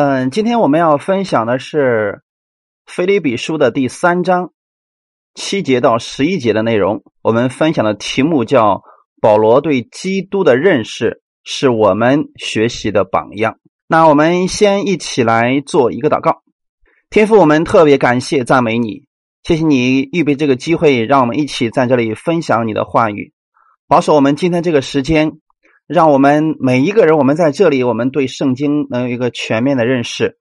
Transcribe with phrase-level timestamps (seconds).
[0.00, 2.22] 嗯，今天我们要分享的是
[2.86, 4.52] 《腓立比书》的第三章
[5.34, 7.02] 七节到十一节的内容。
[7.20, 8.84] 我们分享的题目叫
[9.20, 13.58] “保罗对基督的认识是我们学习的榜样”。
[13.88, 16.44] 那我们先一起来做一个祷告。
[17.10, 19.08] 天父，我们特别感谢赞美你，
[19.42, 23.32] 谢谢你预备这个机会，让我们一起在这里分享你的话语，
[23.88, 25.40] 保守我们今天这个时间。
[25.88, 30.36] 让我们每一个人，我们在这里，我们对圣经能有一个全面的认识。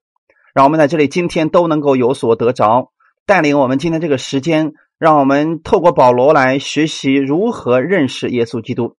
[0.54, 2.92] 让我们在这里今天都能够有所得着，
[3.26, 8.98] 带领我们今天这个时间，让我们透过保罗来学习如何认识耶稣基督。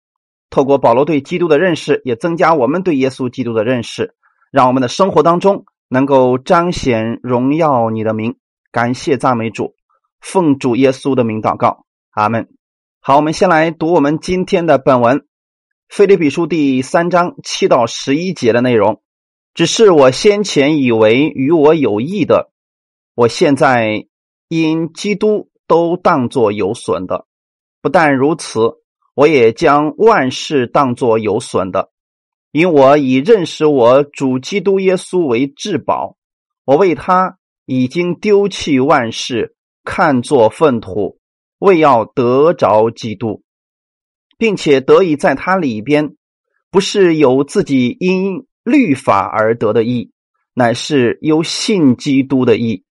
[0.49, 4.15] 透过保罗对基督的认识，也增加我们对耶稣基督的认识，
[4.51, 8.37] 让我们的生活当中能够彰显荣耀你的名。
[8.73, 9.75] 感谢赞美主，
[10.19, 12.49] 奉主耶稣的名祷告，阿门。
[13.01, 15.28] 好，我们先来读我们今天的本文。
[15.89, 19.01] 腓立比书第三章七到十一节的内容，
[19.55, 22.53] 只是我先前以为与我有益的，
[23.15, 24.07] 我现在
[24.49, 27.27] 因基督都当作有损的。
[27.81, 28.61] 不但如此，
[29.15, 31.91] 我也将万事当作有损的，
[32.53, 36.17] 因我以认识我主基督耶稣为至宝。
[36.67, 41.19] 我为他已经丢弃万事，看作粪土，
[41.59, 43.43] 为要得着基督。
[44.39, 46.15] 并且得以在他里边，
[46.71, 50.13] 不是有自己因律法而得的义，
[50.55, 52.85] 乃是由信基督的义，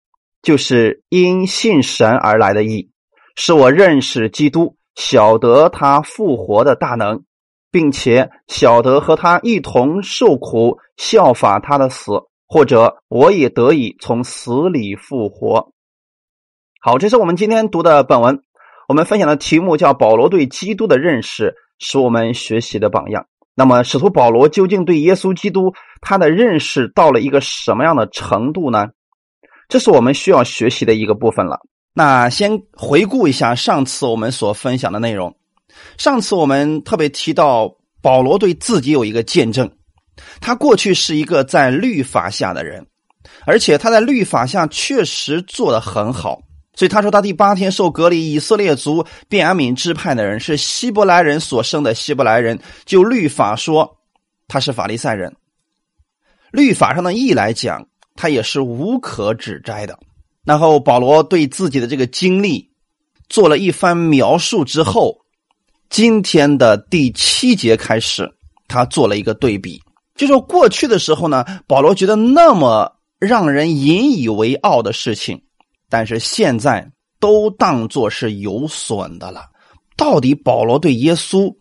[0.43, 2.91] 就是因信神而来的义，
[3.37, 7.25] 使我认识基督，晓得他复活的大能，
[7.71, 12.13] 并且晓得和他一同受苦，效法他的死，
[12.47, 15.73] 或者我也得以从死里复活。
[16.81, 18.43] 好，这是我们今天读的本文。
[18.89, 23.27] 我们分享的题目叫“保罗对基督的认识是我们学习的榜样”。
[23.57, 28.89] 那么，使徒保罗究竟对耶稣基督他的认识到了一个什么样的程度呢？
[29.69, 31.61] 这是我们需要学习的一个部分了。
[31.95, 35.37] 那先回顾一下上次我们所分享的内容。
[35.97, 39.71] 上次我们特别提到，保罗对自己有一个见证：
[40.41, 42.87] 他过去是一个在律法下的人，
[43.47, 46.41] 而且他在律法下确实做得很好。
[46.77, 52.59] 所以他说，他第八天受隔离，以色列族便雅悯支派的人是希伯来人所生的希伯来人。
[52.85, 53.97] 就律法说，
[54.49, 55.37] 他是法利赛人。
[56.51, 57.87] 律法上的义来讲，
[58.17, 59.99] 他也是无可指摘的。
[60.45, 62.71] 然后保罗对自己的这个经历
[63.29, 65.17] 做了一番描述之后，
[65.89, 68.29] 今天的第七节开始，
[68.67, 69.81] 他做了一个对比，
[70.17, 75.41] 就说过去的时候呢，保罗觉得那么让人引以为傲的事情。
[75.89, 76.91] 但是现在
[77.21, 79.47] 都当作是有损的了。
[79.97, 81.55] 到底保罗对耶稣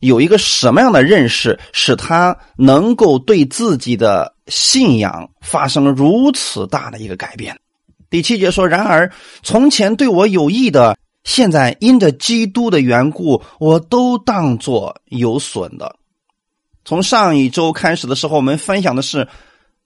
[0.00, 7.56] 有一个什么样的认识，使他能够对自己的信仰发生如此大的一个改变？
[8.08, 9.12] 第七节说：“然而
[9.42, 15.96] 从前对我有益的，现在因着基督的缘故，我都当作有损的。”
[16.84, 19.28] 从上一周开始的时候，我们分享的是。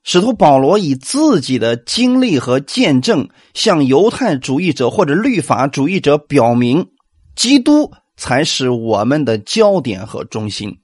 [0.04, 6.86] 使徒保罗以自己的经历和见证，向犹太主义者或者律法主义者表明，
[7.34, 10.78] 基督才是我们的焦点和中心。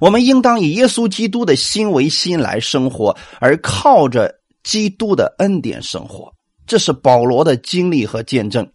[0.00, 6.32] 我们应当以耶稣基督的心为心来生活，而靠着基督的恩典生活。
[6.66, 8.66] 这是保罗的经历和见证，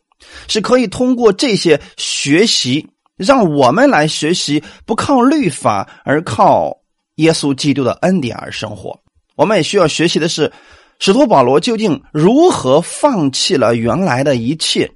[0.47, 6.71] 是可以通过这些学习，让我们来学习不靠律法，而靠
[7.15, 9.02] 耶稣基督的恩典而生活。
[9.35, 10.51] 我们也需要学习的是，
[10.99, 14.91] 使徒保罗究竟如何放弃了原来的一切，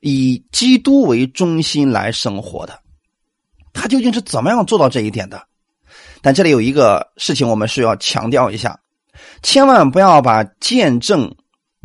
[0.00, 2.80] 以基督为中心来生活的？
[3.72, 5.42] 他究竟是怎么样做到这一点的？
[6.22, 8.80] 但这里有一个事情，我们需要强调一下：
[9.42, 11.30] 千万不要把见证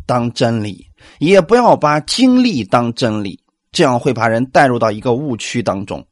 [0.06, 0.86] 当真理，
[1.18, 3.38] 也不要把经历当真理，
[3.70, 6.04] 这样会把人带入到一个误区当中。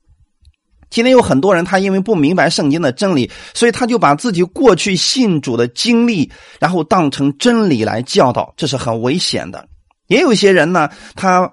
[0.91, 9.67] 今天有很多人，他因为不明白圣经的真理，所以他就把自己过去信主的经历，然后当成真理来教导，这是很危险的。
[10.09, 11.53] 也有一些人呢，他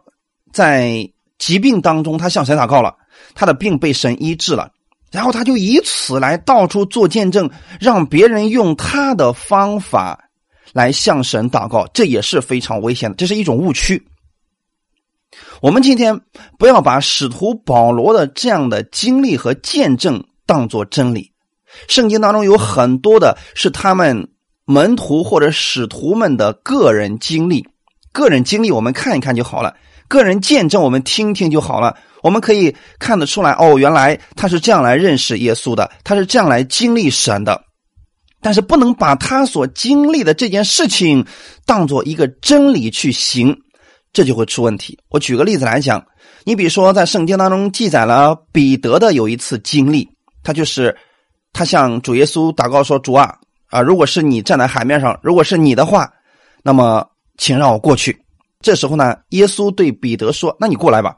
[0.51, 1.07] 在
[1.37, 2.95] 疾病当中，他向神祷告了，
[3.35, 4.71] 他的病被神医治了，
[5.11, 7.49] 然后他就以此来到处做见证，
[7.79, 10.29] 让别人用他的方法
[10.73, 14.03] 来向神祷告，这也是非常危险的，这是一种误区。
[15.61, 16.21] 我们今天
[16.57, 21.31] 不要把使徒保罗的这样的经历和见证当作真理。
[21.87, 24.29] 圣经当中有很多的是他们
[24.65, 27.67] 门徒或者使徒们的个人经历，
[28.11, 29.75] 个人经历我们看一看就好了，
[30.07, 31.97] 个人见证我们听听就好了。
[32.23, 37.63] 我们可以看得出来，哦，原来他是这样来认识耶稣的，他是这样来经历神的。
[38.41, 41.25] 但是不能把他所经历的这件事情
[41.65, 43.61] 当做一个真理去行，
[44.17, 44.97] 这就会出问题。
[45.09, 46.03] 我举个例子来讲，
[46.43, 50.09] 你比如说在圣经当中记载了彼得的有一次经历，
[50.41, 50.97] 他就是
[51.53, 53.37] 他向主耶稣祷告说：“主啊，
[53.67, 56.11] 啊，如果是你站在海面上，如果是你的话，
[56.63, 58.19] 那么请让我过去。”
[58.59, 61.15] 这时候呢，耶稣对彼得说：“那你过来吧。”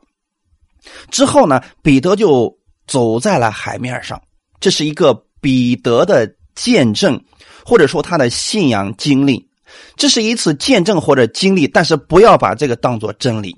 [1.09, 2.53] 之后呢，彼得就
[2.85, 4.21] 走在了海面上，
[4.59, 6.29] 这是一个彼得的。
[6.55, 7.23] 见证，
[7.63, 9.48] 或者说他的信仰经历，
[9.95, 13.55] 这是一次见证或者经历，但是不要把这个当做真理。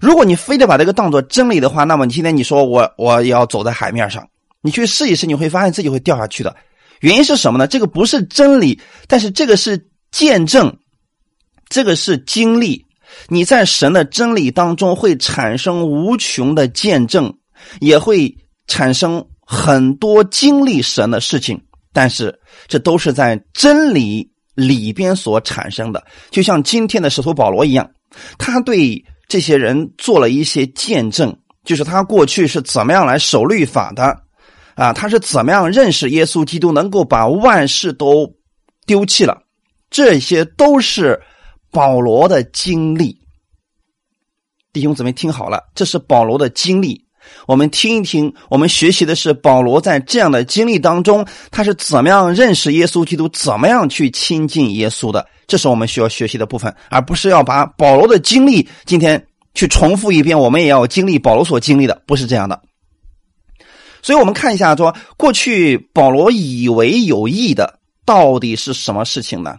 [0.00, 4.26] 如果你非得把这个当做真理的话，那么你今天你说我我要走在海面上，
[4.62, 6.54] 你去试一试，你会发现自己会掉下去的。
[7.00, 7.66] 原因是什么呢？
[7.66, 10.76] 这个不是真理，但是这个是见证，
[11.68, 12.86] 这个是经历。
[13.28, 17.34] 你在神的真理当中会产生无穷的见证，
[17.80, 18.36] 也会
[18.68, 21.60] 产生很多经历神的事情。
[21.92, 22.38] 但是，
[22.68, 24.29] 这都是在真理
[24.60, 27.90] 里边所产生的，就像今天的使徒保罗一样，
[28.38, 34.16] 他对这些人做了一些见证，就是他过去是怎么样来守律法的，
[34.74, 38.34] 啊，他是怎么样认识耶稣基督，能够把万事都
[38.86, 39.42] 丢弃了，
[39.90, 41.20] 这些都是
[41.70, 43.18] 保罗的经历。
[44.72, 47.04] 弟兄姊妹，听好了，这是保罗的经历。
[47.46, 62.60] 我们听一听，我们学习的是保罗在这样的经历当中，他是怎么样认识耶稣基督，怎么样去亲近耶稣的，这是我们需要学习的部分，而不是要把保罗的经历今天去重复一遍，我们也要经历保罗所经历的，不是这样的。
[64.02, 69.56] 所以，我们看一下，说过去保罗以为有益的到底是什么事情呢？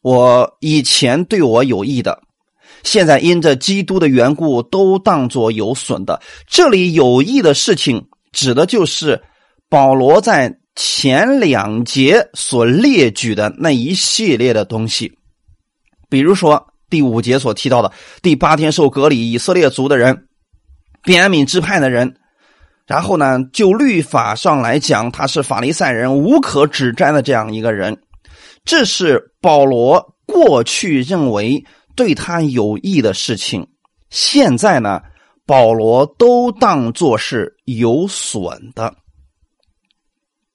[0.00, 2.23] 我以前对我有益的。
[2.84, 6.20] 现在因着基督的缘故，都当作有损的。
[6.46, 9.22] 这里有益的事情，指的就是
[9.70, 15.18] 保罗在前两节所列举的那一系列的东西。
[16.10, 17.90] 比如说第五节所提到的
[18.20, 20.26] 第八天受隔离以色列族的人，
[21.02, 22.14] 便雅悯支派的人，
[22.86, 27.98] 然后呢，就律法上来讲，他是法利赛人，无可指摘的这样一个人。
[28.62, 31.64] 这是保罗过去认为。
[31.96, 33.68] 对他有益的事情，
[34.10, 35.00] 现在呢，
[35.46, 38.96] 保罗都当作是有损的。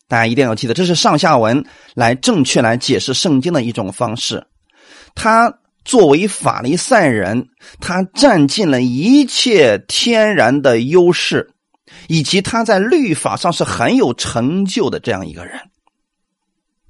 [0.07, 1.65] 大家一定要记得，这是上下文
[1.95, 4.47] 来正确来解释圣经的一种方式。
[5.15, 7.47] 他作为法利赛人，
[7.79, 11.53] 他占尽了一切天然的优势，
[12.07, 15.59] 以及他在律法上是很有成就的这样一个人。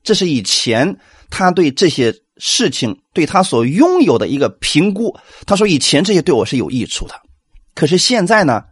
[0.02, 0.98] 这是以前
[1.30, 2.16] 他对这些。
[2.40, 5.16] 事情对他所拥有的一个评估，
[5.46, 7.14] 他说：“以前这些对我是有益处的，
[7.76, 8.64] 可是现在呢？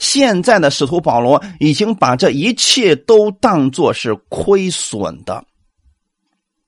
[0.00, 5.44] 现在的使徒保罗已经把这一切都当作是亏损的。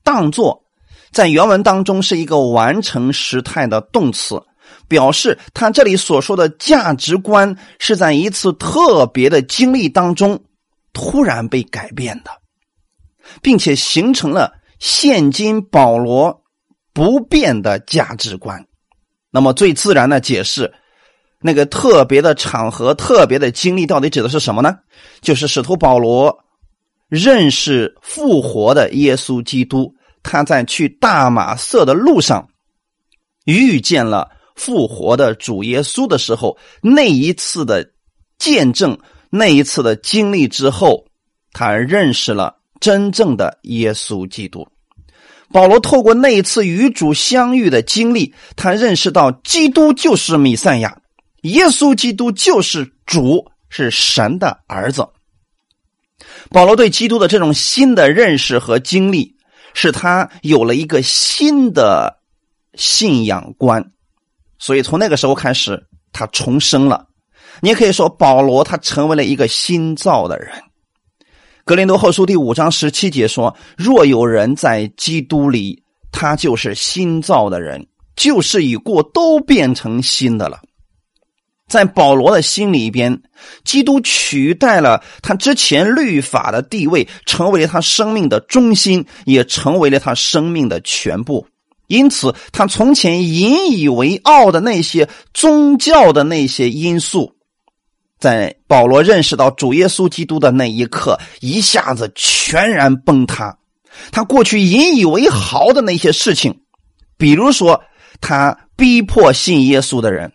[0.05, 0.65] 当作
[1.11, 4.41] 在原文当中是一个完成时态的动词，
[4.87, 10.41] 表示他这里所说的价值观是在一次特别的经历当中
[10.93, 12.31] 突然被改变的，
[13.43, 16.43] 并且形成了。”现今保罗
[16.93, 18.67] 不变的价值观，
[19.31, 20.73] 那么最自然的解释，
[21.41, 24.79] 那个特别的场合、特别的经历，到底指的是什么呢？
[25.21, 26.45] 就是使徒保罗
[27.09, 32.49] 认识复活的耶稣基督，他在去大马色的路上
[33.45, 37.93] 遇见了复活的主耶稣的时候，那一次的
[38.39, 38.99] 见证，
[39.31, 41.07] 那一次的经历之后，
[41.53, 42.56] 他认识了。
[42.81, 44.67] 真正的耶稣基督，
[45.53, 50.99] 保罗透过那一次与主相遇的经历，他认识到基督就是弥赛亚，
[51.43, 55.09] 耶稣基督就是主，是神的儿子。
[56.51, 59.37] 保罗对基督的这种新的认识和经历，
[59.75, 62.19] 使他有了一个新的
[62.75, 63.93] 信仰观，
[64.59, 67.07] 所以从那个时候开始，他重生了。
[67.61, 70.53] 你也可以说，保罗他成为了一个新造的人。
[71.67, 75.83] 格林多后书第五章十七节说：“若有人在基督里，
[76.13, 80.61] 他就是新造的人，旧事已过，都变成新的了。”
[81.67, 83.21] 在保罗的心里边，
[83.65, 91.49] 基督取代了他之前律法的地位，成为了他生命的中心，也成为了他生命的全部。
[91.89, 97.33] 因此，他从前引以为傲的那些宗教的那些因素。
[98.19, 103.57] 在保罗认识到主耶稣基督的那一刻，一下子全然崩塌。
[104.11, 106.61] 他过去引以为豪的那些事情，
[107.17, 107.83] 比如说
[108.21, 110.33] 他逼迫信耶稣的人，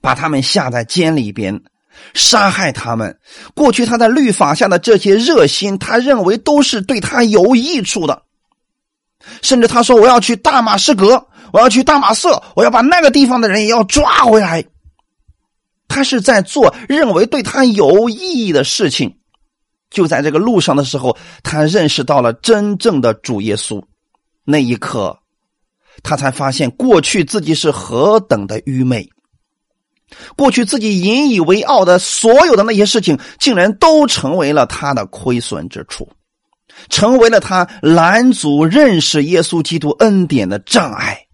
[0.00, 1.60] 把他们下在监里边，
[2.14, 3.18] 杀害他们。
[3.54, 8.22] 过去他在律法下的这些热心，他认为都是对他有益处的。
[9.42, 14.64] 甚至他说：“我要去大马士革，我要去大马色，我要把那个地方的人也要抓回来。”
[15.90, 19.18] 他是在做认为对他有意义的事情。
[19.90, 23.82] 就在这个路上的时候，他认识到了真正的主耶稣。
[24.44, 25.18] 那一刻，
[26.02, 29.10] 他才发现过去自己是何等的愚昧。
[30.36, 36.08] 过去自己引以为傲的所有的那些事情，竟然都成为了他的亏损之处。
[36.88, 41.26] 成为了他拦阻认识耶稣基督恩典的障碍。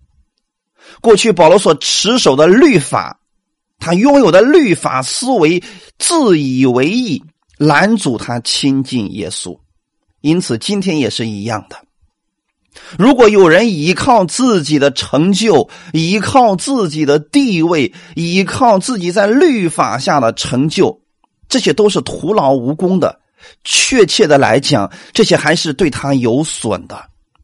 [1.02, 3.20] 过去保罗所持守的律法，
[3.78, 5.62] 他拥有的律法思维，
[5.98, 7.22] 自以为意，
[7.58, 9.58] 拦阻他亲近耶稣。
[10.20, 11.76] 因此，今天也是一样的。
[12.98, 21.00] 如果有人依靠自己的成就，依靠自己的地位，依靠自己在律法下的成就，
[21.48, 23.20] 这些都是徒劳无功的。
[23.64, 27.02] 确切的来讲，这些还是对他有损的，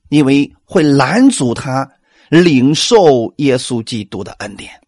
[0.08, 1.88] 因为会拦阻他
[2.28, 4.81] 领受耶稣基督的恩典。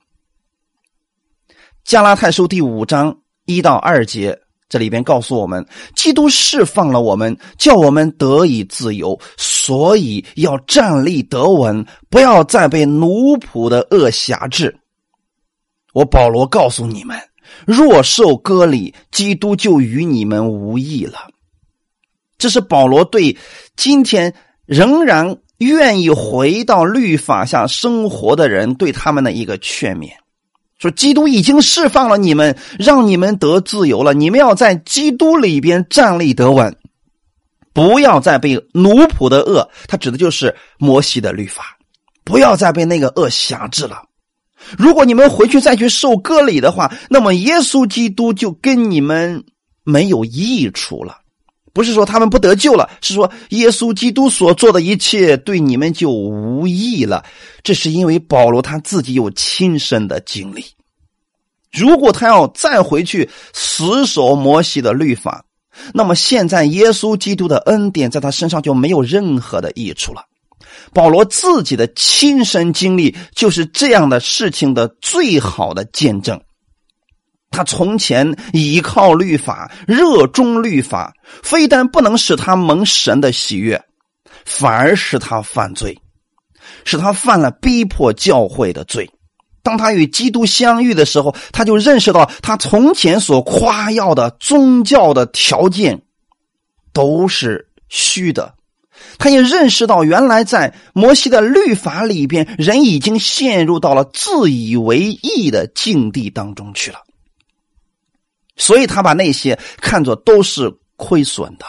[1.85, 3.15] 加拉太书第五章
[3.45, 4.39] 一到二节，
[4.71, 5.65] 这里边告诉我们，
[5.95, 14.75] 基督释放了我们，叫我们得以自由，所以要站立得稳，不要再被奴仆的恶辖制。
[15.93, 17.19] 我保罗告诉你们。
[17.67, 21.29] 若受割礼，基督就与你们无异了。
[22.39, 23.37] 这是保罗对
[23.77, 30.09] 今天仍然愿意回到律法下生活的人对他们的一个劝勉：
[30.85, 34.13] 说基督已经释放了你们，让你们得自由了。
[34.13, 36.77] 你们要在基督里边站立得稳，
[37.73, 41.79] 不要再被奴仆的恶（他指的就是摩西的律法），
[42.23, 44.03] 不要再被那个恶辖制了。
[44.77, 49.43] 如果你们回去再去受割礼的话，那么耶稣基督就跟你们
[49.85, 51.17] 没有益处了。
[51.73, 57.25] 不是说他们不得救了，是说耶稣基督所做的一切对你们就无益了。
[57.63, 60.65] 这是因为保罗他自己有亲身的经历。
[61.75, 65.45] 如果他要再回去死守摩西的律法，
[65.93, 70.23] 那么现在耶稣基督的恩典在他身上就没有任何的益处了。
[70.93, 76.41] 保罗自己的亲身经历就是这样的事情的最好的见证。
[77.51, 81.13] 他从前依靠律法，热衷律法，
[81.43, 83.81] 非但不能使他蒙神的喜悦，
[84.45, 85.97] 反而使他犯罪，
[86.85, 89.09] 使他犯了逼迫教会的罪。
[89.65, 96.03] 当他与基督相遇的时候，他就认识到他从前所夸耀的宗教的条件
[96.93, 98.55] 都是虚的。
[99.19, 106.99] 他也认识到，原来在摩西的律法里边，人已经陷入到了自以为意的境地当中去了。
[108.57, 111.65] 所以他把那些看作都是亏损的，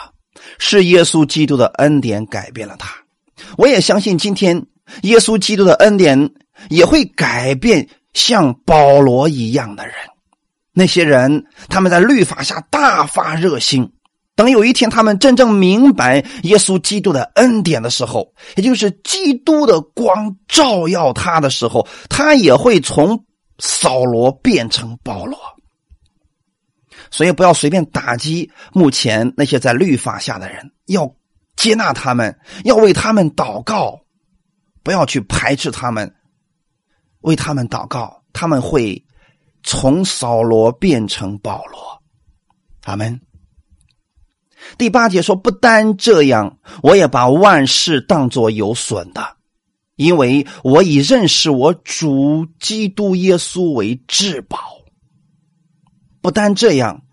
[0.58, 2.94] 是耶稣基督的恩典改变了他。
[3.56, 4.66] 我也相信，今天
[5.02, 6.30] 耶稣基督的恩典
[6.68, 9.94] 也会改变像保罗一样的人。
[10.72, 13.92] 那些人他们在律法下大发热心。
[14.34, 23.24] 等有一天，他们真正明白耶稣基督的恩典的时候，也就是基督的光照耀他的时候，他也会从
[23.58, 25.38] 扫罗变成保罗。
[27.10, 31.10] 所以，不要随便打击目前那些在律法下的人，要
[31.56, 33.98] 接纳他们，要为他们祷告，
[34.82, 36.14] 不要去排斥他们，
[37.20, 39.04] 为他们祷告，他们会
[39.62, 42.02] 从扫罗变成保罗。
[42.84, 43.20] 阿门。
[44.78, 49.36] 第八节说：“不单这样，我也把万事当作有损的，
[49.96, 54.58] 因为我已认识我主基督耶稣为至宝。
[56.20, 57.04] 不单这样，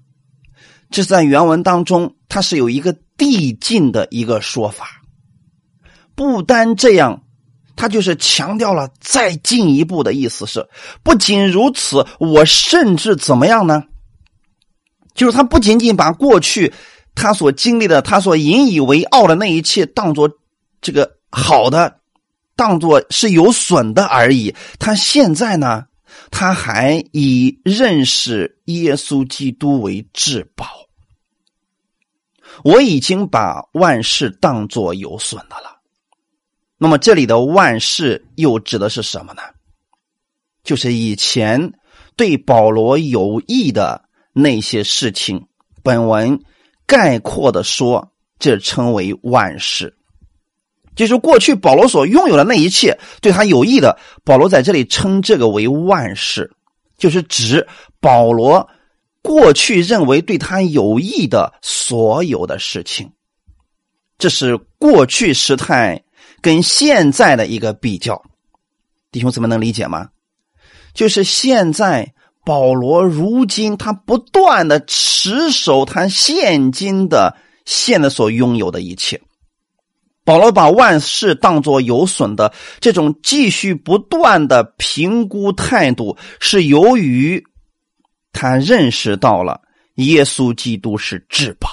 [0.89, 5.01] 这在原文当中它是有一个递进的一个说法。
[6.15, 7.22] 不单这样，
[7.75, 10.67] 他就是强调了再进一步的意思是，
[11.03, 13.83] 不仅如此，我甚至怎么样呢？
[15.13, 16.73] 就是他不仅仅把过去。”
[17.15, 20.27] 他所经历的，他所引以为傲的那一切，当做
[20.81, 21.99] 这个好的，
[22.55, 24.55] 当做是有损的而已。
[24.79, 25.85] 他现在呢，
[26.31, 30.65] 他还以认识耶稣基督为至宝。
[32.63, 35.72] 我已经把万事当做有损的了。
[36.83, 39.41] 那么这里的万事又指的是什么呢？
[40.65, 41.71] 就是以前
[42.17, 45.47] 对保罗有益的那些事情。
[45.81, 46.37] 本文。
[46.85, 49.95] 概括的说，这称为万事，
[50.97, 53.97] 就是过去保罗所拥有的那一切对他有益的。
[54.25, 56.51] 保罗在这里称这个为万事，
[56.97, 57.65] 就是指
[58.01, 58.69] 保罗
[59.21, 63.09] 过去认为对他有益的所有的事情。
[64.17, 66.03] 这是过去时态
[66.43, 68.21] 跟现在的一个比较，
[69.11, 70.09] 弟兄姊妹能理解吗？
[70.93, 72.13] 就是现在
[72.45, 79.21] 保罗如今他不断的持守他现今的现在所拥有的一切。
[80.25, 87.43] 保罗把万事当作有损的这种继续不断的评估态度，是由于
[88.31, 89.61] 他认识到了
[89.95, 91.69] 耶稣基督是至宝。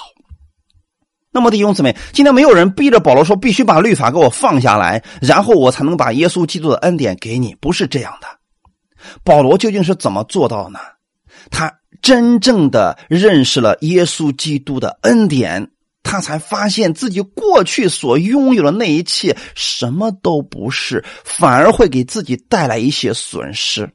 [1.31, 8.27] 那么弟兄姊妹，今天没有人逼着保罗说必须把律法给我放下来，然后我才能把耶稣基督的恩典给你，不是这样的。
[9.23, 10.79] 保罗究竟是怎么做到呢？
[11.49, 15.71] 他真正的认识了耶稣基督的恩典。
[16.03, 23.87] 他才发现自己过去所拥有的那一切什么都不是，反而会给自己带来一些损失。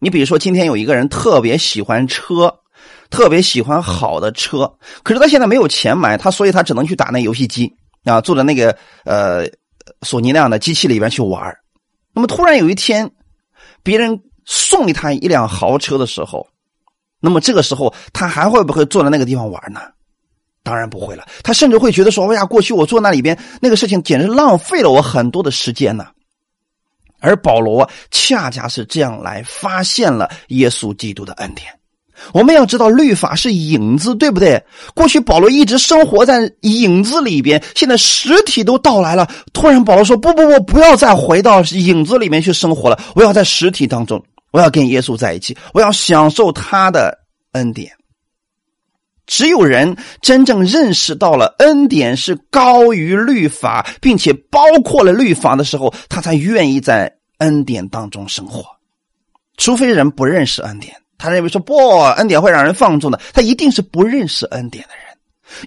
[0.00, 2.52] 你比如说，今天有一个人特别喜欢车，
[3.10, 4.72] 特别喜欢好的车，
[5.02, 7.72] 可是他现在没有钱买，他所以他只能去打那游戏机
[8.04, 9.46] 啊，坐在那个呃
[10.02, 11.56] 索尼那样的机器里边去玩。
[12.12, 13.10] 那么突然有一天，
[13.82, 16.46] 别人送给他一辆豪车的时候，
[17.20, 19.80] 那么这个时候他还会不会坐在那个地方玩呢？
[20.62, 26.08] 当然不会了，他甚至会觉得说：“哎呀，过去我坐那里边那个事情，简直浪费了我很多的时间呢。”
[27.20, 31.75] 而保罗恰恰是这样来发现了耶稣基督的恩典。
[32.32, 34.62] 我们要知道，律法是影子，对不对？
[34.94, 39.28] 过去保罗一直生活在影子里边，现在实体都到来了。
[39.52, 47.18] 突然保罗说：“不不不，不要再回到影子里面去生活了，我要在实体当中，我要跟耶稣在一起，我要享受他的
[47.52, 47.92] 恩典。”
[49.26, 58.64] 只有人真正认识到了恩典是高于律法，并且包括了律法的时候，他才愿意在恩典当中生活。
[59.56, 65.04] 除非人不认识恩典，他认为说不，恩典会让人放纵的，他一定是不认识恩典的人。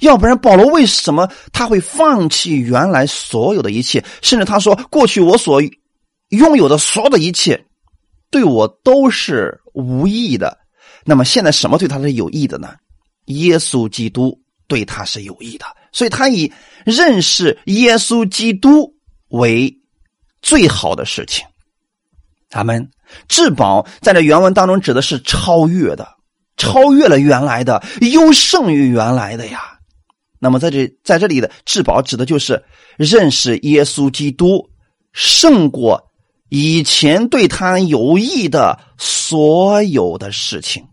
[0.02, 4.04] 要不然，保罗为什么他会放弃原来所有的一切？
[4.22, 5.62] 甚至他说，过去我所
[6.30, 7.66] 拥有的所有的一切，
[8.30, 10.58] 对我都是无益的。
[11.06, 12.76] 那么现在什么对他是有益的呢？
[13.26, 16.52] 耶稣基督对他是有益的，所以他以
[16.86, 18.94] 认识耶稣基督
[19.30, 19.74] 为
[20.42, 21.46] 最好的事情。
[22.50, 22.88] 咱们
[23.28, 26.08] 至宝在这原文当中指的是超越的，
[26.58, 29.62] 超越了原来的，优胜于原来的呀。
[30.40, 32.64] 那么在这在这里的至宝指的就是
[32.98, 34.70] 认识耶稣基督
[35.12, 36.02] 胜过
[36.48, 40.86] 以前对他有益的所有的事情。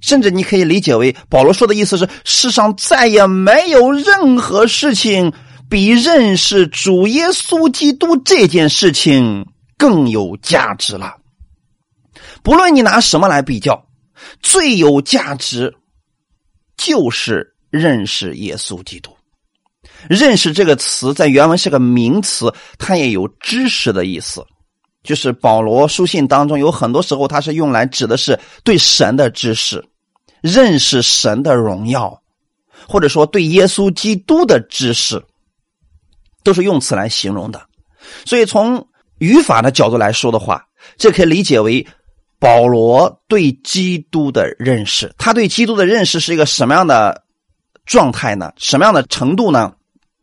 [0.00, 5.32] 甚至你可以理解为保罗说的意思是：世上再也没有任何事情
[5.68, 9.46] 比认识主耶稣基督这件事情
[9.78, 11.16] 更有价值了。
[12.42, 13.86] 不论你拿什么来比较，
[14.42, 15.74] 最有价值
[16.76, 19.16] 就是认识耶稣基督。
[20.08, 24.44] 认识这个词在原文是个名词，它也有知识的意思。
[25.04, 29.82] 就是保罗书信当中有很多时候，它是用来指的是对神的知识，
[30.42, 32.20] 认识神的荣耀，
[32.86, 35.24] 或者说对耶稣基督的知识，
[36.42, 37.64] 都是用词来形容的。
[38.26, 38.86] 所以从
[39.18, 40.64] 语法的角度来说的话，
[40.96, 41.86] 这可以理解为
[42.38, 45.12] 保罗对基督的认识。
[45.18, 47.24] 他对基督的认识是一个什么样的
[47.84, 48.52] 状态呢？
[48.56, 49.72] 什么样的程度呢？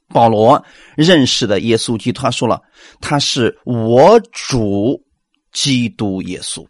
[0.10, 0.64] 保罗
[0.96, 2.62] 认识的耶稣基督，他说了，
[3.02, 5.04] 他是我主
[5.52, 6.66] 基督耶稣。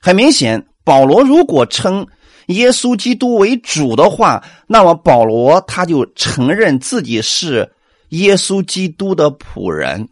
[0.00, 2.06] 很明显，保罗如果称
[2.46, 7.70] 耶稣基督为主的话，那么保罗他就承认自己是
[8.10, 10.08] 耶稣基督的仆人。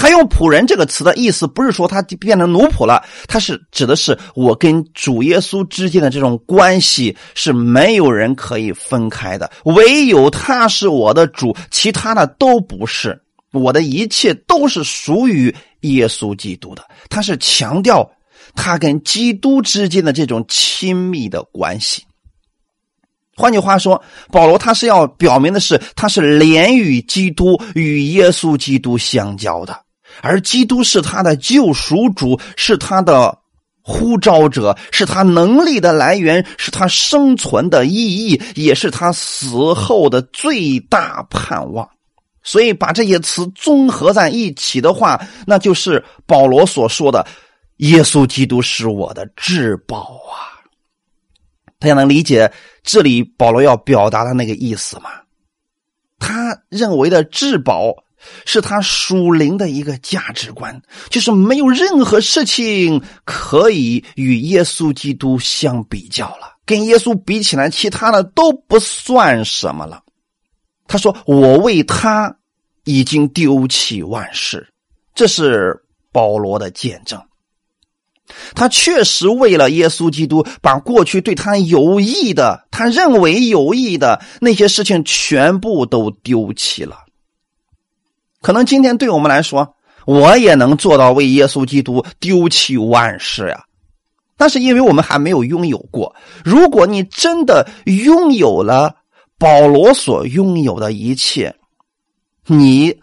[0.00, 13.20] 他用“仆人”这个词的意思，不是说他变成奴仆了，他是指的是我跟主耶稣之间的这种关系是没有人可以分开的，唯有他是我的主，其他的都不是。
[13.52, 16.82] 我的一切都是属于耶稣基督的。
[17.10, 18.10] 他是强调
[18.54, 22.02] 他跟基督之间的这种亲密的关系。
[23.36, 29.78] 换句话说，保罗他是要表明的是，他是连与基督与耶稣基督相交的。
[30.22, 33.38] 而基督是他的救赎主，是他的
[33.82, 41.88] 呼召者，是他能力的来源，是他生存的意义，也是他死后的最大盼望。
[42.42, 47.26] 所以，把这些词综合在一起的话，那就是保罗所说的
[47.78, 50.60] ：“耶稣基督是我的至宝啊！”
[51.78, 52.50] 大家能理解
[52.82, 55.10] 这里保罗要表达的那个意思吗？
[56.18, 57.94] 他认为的至宝。
[58.44, 66.56] 是他属灵的一个价值观，就是没有任何事情可以与耶稣基督相比较了。
[66.64, 70.02] 跟耶稣比起来，其他的都不算什么了。
[70.86, 72.36] 他说：“我为他
[72.84, 74.68] 已经丢弃万事。”
[75.14, 77.20] 这是保罗的见证。
[78.54, 86.96] 他确实为了耶稣基督，把过去对他有益的、他认为有益的那些事情全部都丢弃了。
[88.40, 89.74] 可能今天对我们来说，
[90.06, 93.64] 我也能做到为耶稣基督丢弃万事呀。
[94.36, 96.14] 但是因为我们还没有拥有过。
[96.42, 98.96] 如果你真的拥有了
[99.38, 101.54] 保罗所拥有的一切，
[102.46, 102.98] 你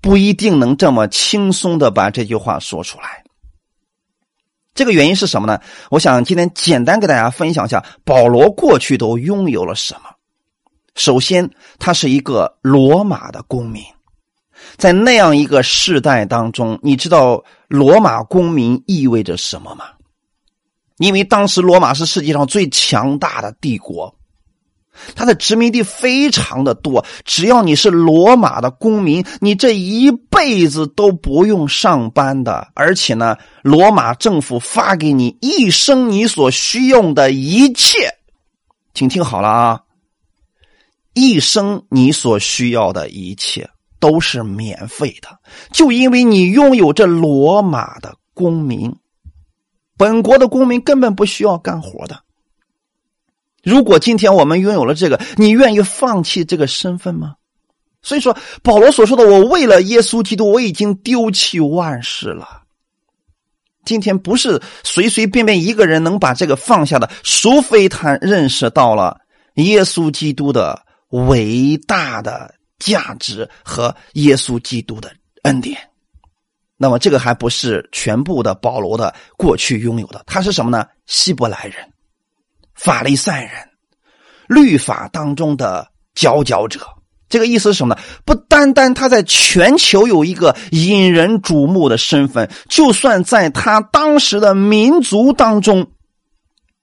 [0.00, 3.24] 不一定能这么轻松的把这句话说出来。
[4.72, 5.60] 这个原因是什么呢？
[5.90, 10.02] 我想今天简单给大家分享一下保罗过去都拥有了什么。
[10.94, 13.82] 首先，他是一个罗马的公民，
[14.80, 19.84] 在那样一个世代当中，你知道罗马公民意味着什么吗？
[20.96, 24.16] 因为当时罗马是世界上最强大的帝国，
[25.14, 27.04] 它的殖民地非常的多。
[27.26, 38.14] 只要你是罗马的公民，你这一辈子都不用上班的，而且呢，罗马政府发给你一生你所需用的一切，
[38.94, 39.80] 请听好了啊！
[41.12, 43.68] 一生你所需要的一切
[44.00, 45.28] 都是免费的，
[45.70, 48.92] 就因为你拥有这罗马的公民。
[49.96, 52.18] 本国的公民根本不需要干活的。
[53.62, 57.34] 如果今天我们拥有了这个，你愿意放弃这个身份吗？
[58.00, 62.62] 所以说，保罗所说的“我为了耶稣基督，我已经丢弃万事了”，
[63.84, 69.20] 今天不是随随便便一个人能把这个放下的，除非他认识到了
[69.56, 75.14] 耶稣基督的伟大的价值和耶稣基督的
[75.44, 75.78] 恩典。
[76.76, 80.86] 那么这个还不是全部的保罗的过去拥有的，他是什么呢？
[81.06, 81.74] 希伯来人、
[82.74, 83.52] 法利赛人、
[84.48, 86.80] 律法当中的佼佼者。
[87.28, 88.00] 这个意思是什么呢？
[88.24, 95.92] 不单单他在全球有一个引人瞩目的身份，就算在他当时的民族当中，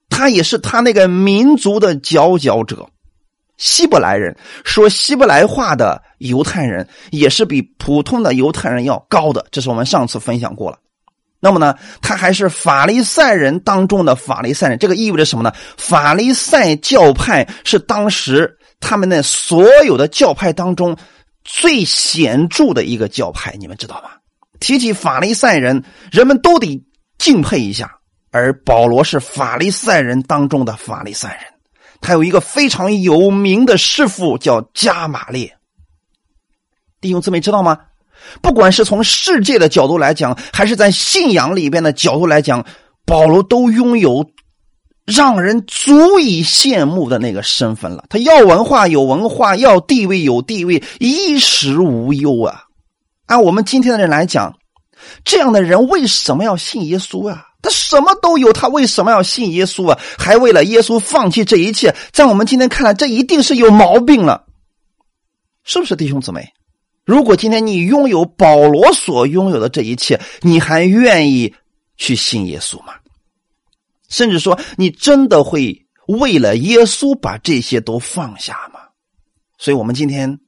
[0.10, 2.88] 他也是他那个民族的佼佼者。
[3.58, 10.78] 希伯来人说希伯来话的犹太人也是比普通的犹太人要高的，这是我们上次分享过了。
[11.39, 15.54] 那么呢，他还是法利赛人当中的法利赛人，这个意味着什么呢？
[15.78, 20.98] 法利赛教派是当时他们的所有的教派当中
[21.43, 24.10] 最显著的一个教派，你们知道吗？
[24.60, 26.84] 提起法利赛人，人们都得
[27.20, 27.96] 敬佩一下，
[28.32, 31.54] 而保罗是法利赛人当中的法利赛人。
[32.01, 35.57] 他有一个非常有名的师傅叫加马列，
[37.01, 37.77] 弟兄姊妹知道吗？
[38.41, 42.65] 不管是从世界的角度来讲，还是在信仰里边的角度来讲，
[43.05, 44.29] 保罗都拥有
[45.05, 48.05] 让人足以羡慕的那个身份了。
[48.10, 52.63] 他要文化有文化，要地位有地位，衣食无忧啊！
[53.27, 54.57] 按我们今天的人来讲，
[55.23, 57.46] 这样的人为什么要信耶稣啊？
[57.62, 60.00] 他什么都有，他为什么要信耶稣啊？
[60.17, 61.96] 还为了耶稣放弃这一切？
[62.12, 64.46] 在我们今天看来，这一定是有毛病了，
[65.63, 66.54] 是不是，弟兄姊妹？
[67.04, 71.54] 如果今天你拥有保罗所拥有的这一切，你还愿意
[71.98, 72.93] 去信耶稣吗？
[74.08, 78.80] 甚至说，你真的会为了耶稣把这些都放下吗？
[79.58, 80.39] 所以，我们今天。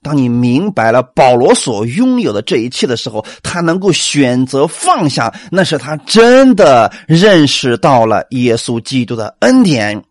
[0.00, 10.04] 当你明白了保罗所拥有的这一切的时候，他能够选择放下，那是他真的认识到了耶稣基督的恩典，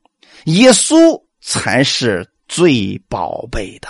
[0.46, 3.88] 耶稣才是最宝贝的，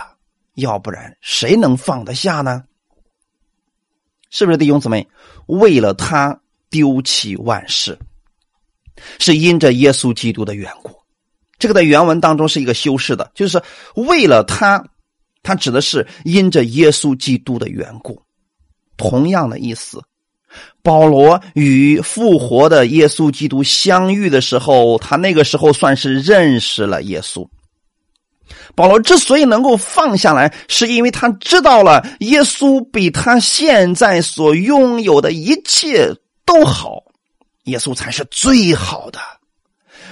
[0.53, 2.63] 要不然谁能放得下呢？
[4.29, 5.07] 是不是弟兄姊妹？
[5.47, 7.97] 为了他丢弃万事，
[9.17, 10.91] 是因着耶稣基督的缘故。
[11.57, 13.61] 这个在原文当中是一个修饰的，就是
[13.95, 14.85] 为了他。
[15.47, 18.21] 他指的是因着耶稣基督的缘故，
[18.97, 20.03] 同样的意思。
[20.83, 27.47] 保罗与复活的耶稣基督相遇的时候，他那个时候算是认识了耶稣。
[28.75, 37.03] 保罗之所以能够放下来，是因为他知道了耶稣比他现在所拥有的一切都好，
[37.63, 39.19] 耶稣才是最好的。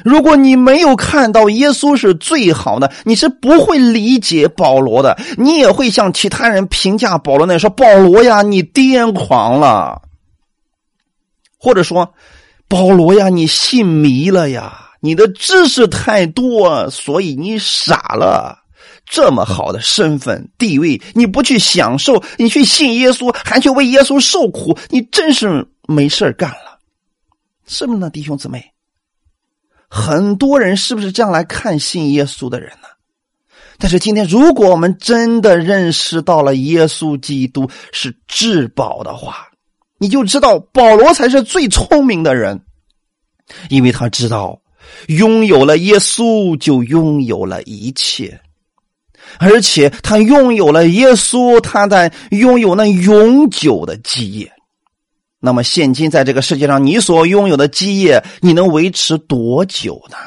[0.05, 5.17] 如果你没有看到耶稣是最好的，你是不会理解保罗的。
[5.35, 9.99] 你也会像其他人评价保罗那样说：“保罗呀，你癫狂了。”
[11.57, 12.13] 或者说
[12.69, 18.59] ：“保罗呀，你信迷了呀，你的知识太多，所以你傻了。”
[19.09, 26.77] 这么好的身份地位，你不去享受，你去信耶稣，还去为耶稣受苦，你真是没事干了，
[27.65, 28.63] 是不是呢，弟兄姊妹？
[29.89, 32.87] 很多人是不是这样来看信耶稣的人呢？
[33.77, 39.49] 但是今天，如果我们真的认识到了耶稣基督是至宝的话，
[39.97, 42.61] 你就知道保罗才是最聪明的人，
[43.69, 44.61] 因为他知道
[45.07, 48.39] 拥有了耶稣就拥有了一切，
[49.39, 54.51] 而且他拥有了耶稣，他在拥有那永久的基业。
[55.45, 60.17] 那么，现今在这个世界上，你所拥有的基业，你能维持多久呢？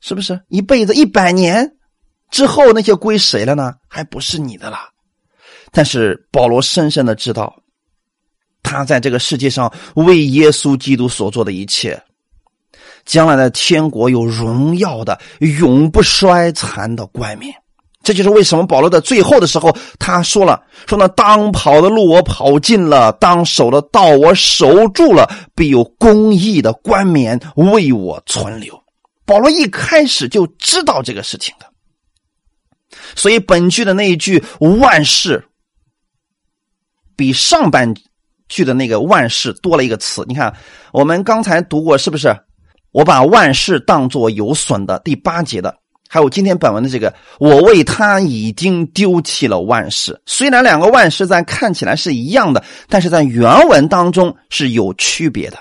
[0.00, 1.76] 是不是一辈子、一百年
[2.30, 3.74] 之后那些归谁了呢？
[3.86, 4.78] 还不是你的了。
[5.70, 7.54] 但是保罗深深的知道，
[8.62, 12.02] 他在这个世界上为耶稣基督所做的一切，
[13.04, 15.20] 将来的天国有荣耀的、
[15.60, 17.54] 永不衰残的冠冕。
[18.10, 28.76] 这就是为什么保罗在最后的时候他说了：“说那当跑的路我跑尽了，当守的道我守住了，必有公义的冠冕为我存留。”
[29.24, 31.66] 保罗一开始就知道这个事情的，
[33.14, 35.44] 所以本句的那一句“万事”
[37.14, 37.94] 比上半
[38.48, 40.24] 句的那个“万事”多了一个词。
[40.26, 40.52] 你看，
[40.92, 42.36] 我们刚才读过，是不是？
[42.90, 45.79] 我把万事当作有损的第八节的。
[46.12, 50.20] 还有今天本文的这个，我为他已经丢弃了万事。
[50.26, 55.58] 虽然两个万事在看起来是一样的，但是在原文当中是有区别的。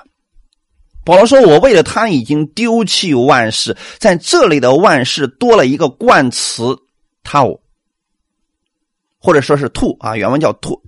[1.05, 6.75] 保罗说：“我为了他已经丢弃万事。”在这里的万事多了一个冠词
[7.23, 7.59] “tau”，
[9.19, 10.81] 或者说是 “to” 啊，原文叫 “to”，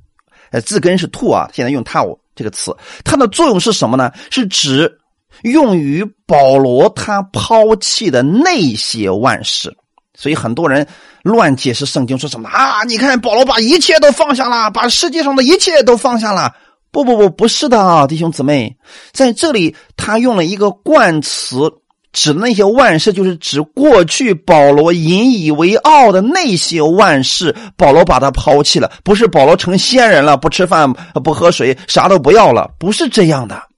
[0.49, 4.11] 呃，字根是 “to” 啊，现在用 “tau” 这个词，它的作用是什么呢？
[4.31, 4.97] 是指。
[5.43, 9.75] 用于保罗他抛弃的那些万事，
[10.17, 10.87] 所以很多人
[11.23, 12.83] 乱解释圣经，说什么啊？
[12.83, 16.53] 你看保罗把一切都放下了，把世界上的一切都放下了。
[16.91, 18.75] 不不不，不是的啊，弟兄姊妹，
[19.13, 21.71] 在这里他用了一个冠词，
[22.11, 27.55] 指那些万事，就是指过去保罗引以为傲的那些万事。
[27.77, 30.91] 保罗把他抛弃了，不是保罗成仙人了，不吃饭
[31.23, 33.70] 不喝水，啥都不要了，不是这样的。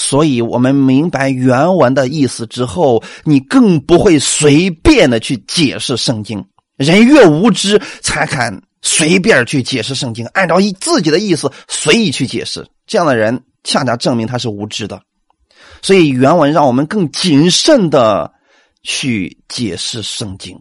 [0.00, 6.42] 所以，我们明白原文的意思之后，你更不会随便的去解释圣经。
[6.76, 12.64] 人越无知，才敢随便去解释圣经，按照一自己的意思随意去解释。
[12.86, 15.02] 这样的人，恰恰证明他是无知的。
[15.82, 18.32] 所以，原文让我们更谨慎的
[18.84, 20.56] 去解释圣经。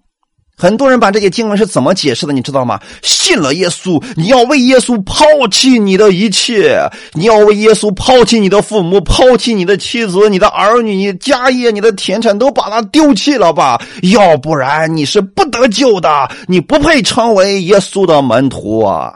[0.60, 2.34] 很多人把这些经文是怎么解释的？
[2.34, 2.80] 你知道吗？
[3.04, 6.82] 信了耶稣，你要为耶稣抛弃你的一切，
[7.14, 13.80] 你要为耶稣抛弃你的父母，抛弃你的妻子、你的儿女、你的家业、你的田产，都把它丢弃了吧？
[14.12, 19.14] 要不然你是不得救的，你不配成为耶稣的门徒啊！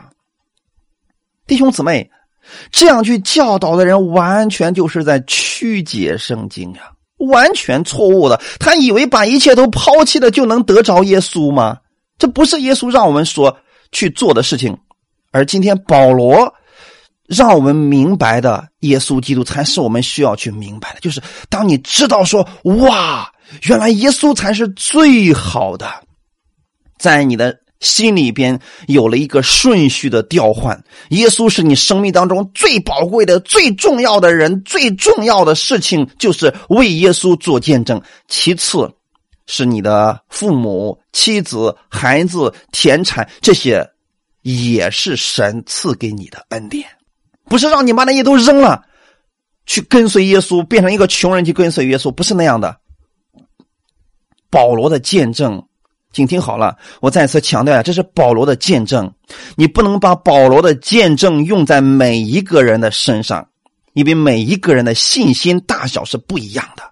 [1.48, 2.08] 弟兄姊妹，
[2.70, 6.82] 这样去教导的人，完全就是在曲解圣经呀。
[7.26, 11.78] 完全错误的，他以为把一切都抛弃了就能得着耶稣吗？
[12.18, 13.56] 这不是耶稣让我们所
[13.90, 14.76] 去做的事情，
[15.30, 16.52] 而今天保罗
[17.26, 21.00] 让我们明白的，耶稣基督才是我们需要去明白的。
[21.00, 23.32] 就是当你知道说，哇，
[23.62, 25.88] 原来耶稣才是最好的，
[26.98, 27.61] 在你的。
[27.82, 38.00] 心里边有了一个顺序的调换，耶稣是你生命当中最宝贵的、最重要的人，最重要的事情就是为耶稣做见证。
[38.28, 38.88] 其次，
[39.46, 43.90] 是你的父母、妻子、孩子、田产，这些
[44.42, 46.86] 也是神赐给你的恩典，
[47.46, 48.84] 不是让你把那些都扔了，
[49.66, 52.76] 去跟随耶稣，变成一个穷人去跟随耶稣，不是那样的。
[54.48, 55.66] 保罗的见证。
[56.12, 59.10] 请听好了，我再次强调呀，这是保罗的见证。
[59.56, 63.48] 你不能把保罗的见证用在每一个人的身上，
[63.94, 66.82] 因为每一个人的信心大小是不一样的。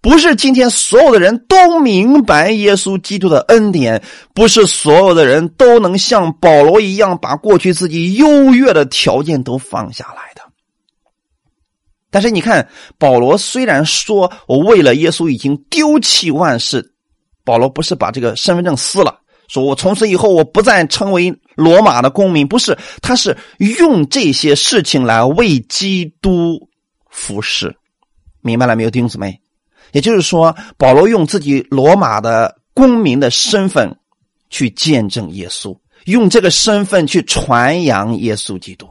[0.00, 10.42] 不是今天所有的人都明白耶稣基督的恩典，不是所有的人都能像保罗一样把过去自己优越的条件都放下来的。
[12.10, 16.91] 但是你看，保罗虽然说我为了耶稣已经丢弃万事。
[17.44, 26.68] 保罗不是把这个身份证撕了，说我从此以后我不再成为罗马的公民，不是，他是用这些事情来为基督
[27.10, 27.74] 服侍，
[28.40, 29.40] 明白了没有，弟兄姊妹？
[29.92, 33.94] 也就是说，保罗用自己罗马的公民的身份
[34.48, 38.88] 去见证耶稣，用这个身份去传扬耶稣基督。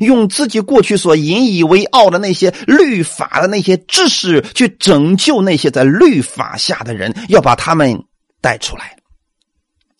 [0.00, 8.04] 用自己过去所引以为傲的那些律法的那些知识，去拯救那些在律法下的人，要把他们
[8.40, 8.96] 带出来。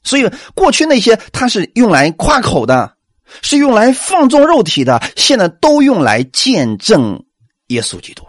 [0.03, 2.95] 所以过去那些他是用来夸口的，
[3.43, 7.25] 是用来放纵肉体的，现在都用来见证
[7.69, 8.23] 耶稣基督。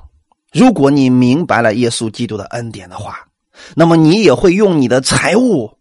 [0.54, 3.28] 如果你明白了耶稣基督的恩典的话，
[3.76, 5.78] 那么你也会用你的财物、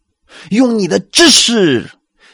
[0.51, 1.91] 用你的知识、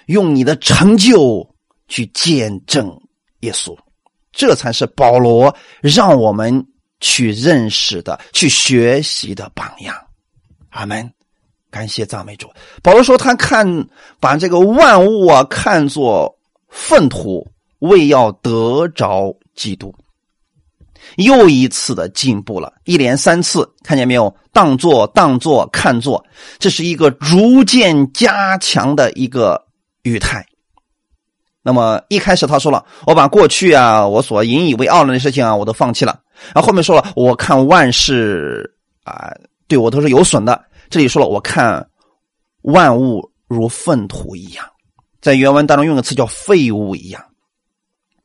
[0.07, 1.55] 用你的成就
[1.87, 3.02] 去见证
[3.43, 3.77] 耶稣。
[4.33, 6.67] 这才是保罗让我们
[7.01, 9.95] 去认识的、去学习的榜样。
[10.71, 11.09] 阿门。
[11.71, 12.53] 感谢赞美主。
[12.83, 13.67] 保罗说：“他看
[14.21, 19.95] 把这个万物啊看作粪土，为要得着基督。”
[21.17, 24.35] 又一次的进步了，一连三次，看见没有？
[24.53, 26.23] 当做、当做、看作，
[26.59, 29.67] 这是一个逐渐加强的一个
[30.03, 30.47] 语态。
[31.63, 36.21] 那么一开始他说了：“我把过去啊，我所引以为傲的事情啊，我都放弃了。”
[36.53, 39.33] 然后后面说了：“我看万事啊，
[39.69, 41.89] 对我都是有损的。”这里说了，我看
[42.63, 44.67] 万物如粪土一样，
[45.21, 47.25] 在原文当中用的词叫废物一样。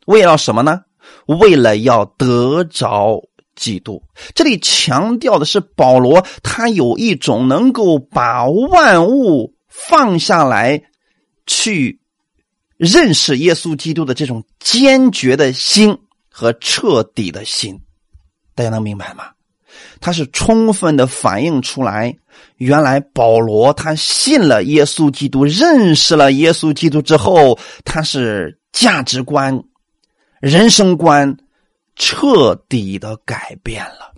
[0.08, 0.82] 为了什么呢？
[1.26, 3.22] 为了要得着
[3.56, 4.02] 基督。
[4.34, 10.82] 这里强调的是保罗，他有一种能够把万物放下来，
[11.46, 12.00] 去
[12.78, 15.98] 认识耶稣基督的这种坚决的心
[16.30, 17.80] 和彻底的心。
[18.56, 19.26] 大家能明白吗？
[20.00, 22.16] 他是充分的反映出来。
[22.58, 29.64] 原来保罗他信了耶稣基督，认识了耶稣基督之后，他是价值观、
[30.40, 31.36] 人生观
[31.96, 34.14] 彻底的改变了。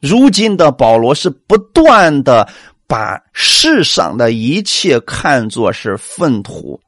[0.00, 2.48] 如今的保罗是不断的
[2.86, 6.80] 把世上的一切看作是粪土，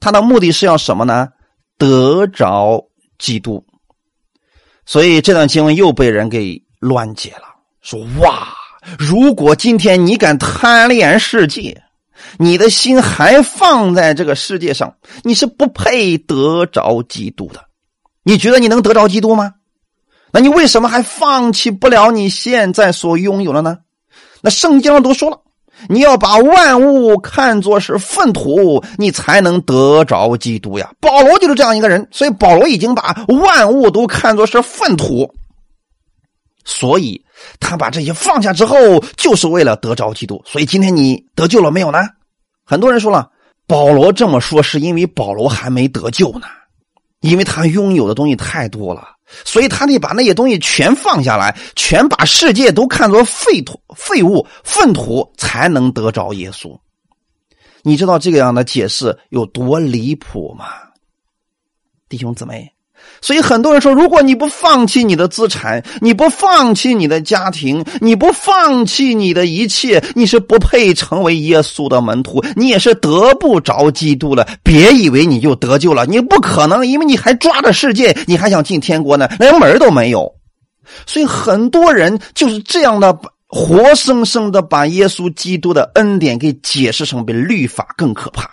[0.00, 1.28] 他的目的是要什么呢？
[1.76, 3.64] 得着基督。
[4.86, 7.44] 所以这段经文又被人给乱解了，
[7.80, 8.48] 说哇。
[8.98, 11.82] 如果今天你敢贪恋世界，
[12.38, 17.62] 你的心还放在这个世界上，你是不配得着基督的。
[18.22, 19.52] 你觉得你能得着基督吗？
[20.32, 23.78] 那你为什么还放弃不了你现在所拥有的呢？
[24.40, 25.42] 那圣经上都说了，
[25.88, 30.90] 你要把万物看作是粪土，你才能得着基督呀。
[31.00, 35.32] 保罗就是这样一个人，所以保罗已经把万物都看作是粪土，
[36.64, 37.24] 所以。
[37.60, 40.42] 他把这些放下之后，就是为了得着基督。
[40.44, 42.00] 所以今天你得救了没有呢？
[42.64, 43.30] 很多人说了，
[43.68, 46.48] 保罗这么说是因为保罗还没得救呢，
[47.20, 49.04] 因为他拥有的东西太多了，
[49.44, 56.78] 所以他得把那些东西全放下来，全把世界都看作废土、废物、粪土，才能得着耶稣。
[57.82, 60.66] 你知道这个样的解释有多离谱吗，
[62.08, 62.70] 弟兄姊妹？
[63.20, 74.46] 所以很多人说，如果你不放弃你的资产，你不放弃你的家庭，你不放弃你的一切，你是不配成为耶稣的门徒，你也是得不着基督了。
[74.62, 80.32] 别以为你就得救了，你不可能，因为你还抓着世界，你还想进天国呢，连门都没有。
[81.06, 88.48] 所以很多人就是这样的，活生生的把耶稣基督的恩典给解释成比律法更可怕。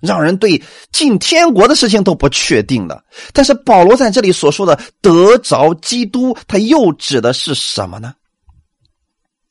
[0.00, 8.14] 让人对进天国的事情都不确定的，但是保罗在这里所说的得着基督，他又指的是什么呢？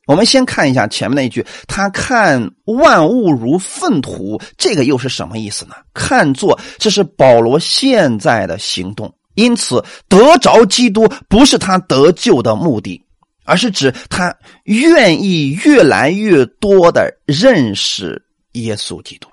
[0.08, 5.76] 我们先看一下前面那一句，他看万物如粪土，这个又是什么意思呢？
[5.94, 13.00] 看作这是保罗现在的行动，因此得着基督不是他得救的目的，
[13.46, 18.20] 而是指他愿意越来越多的认识
[18.54, 19.30] 耶稣基督。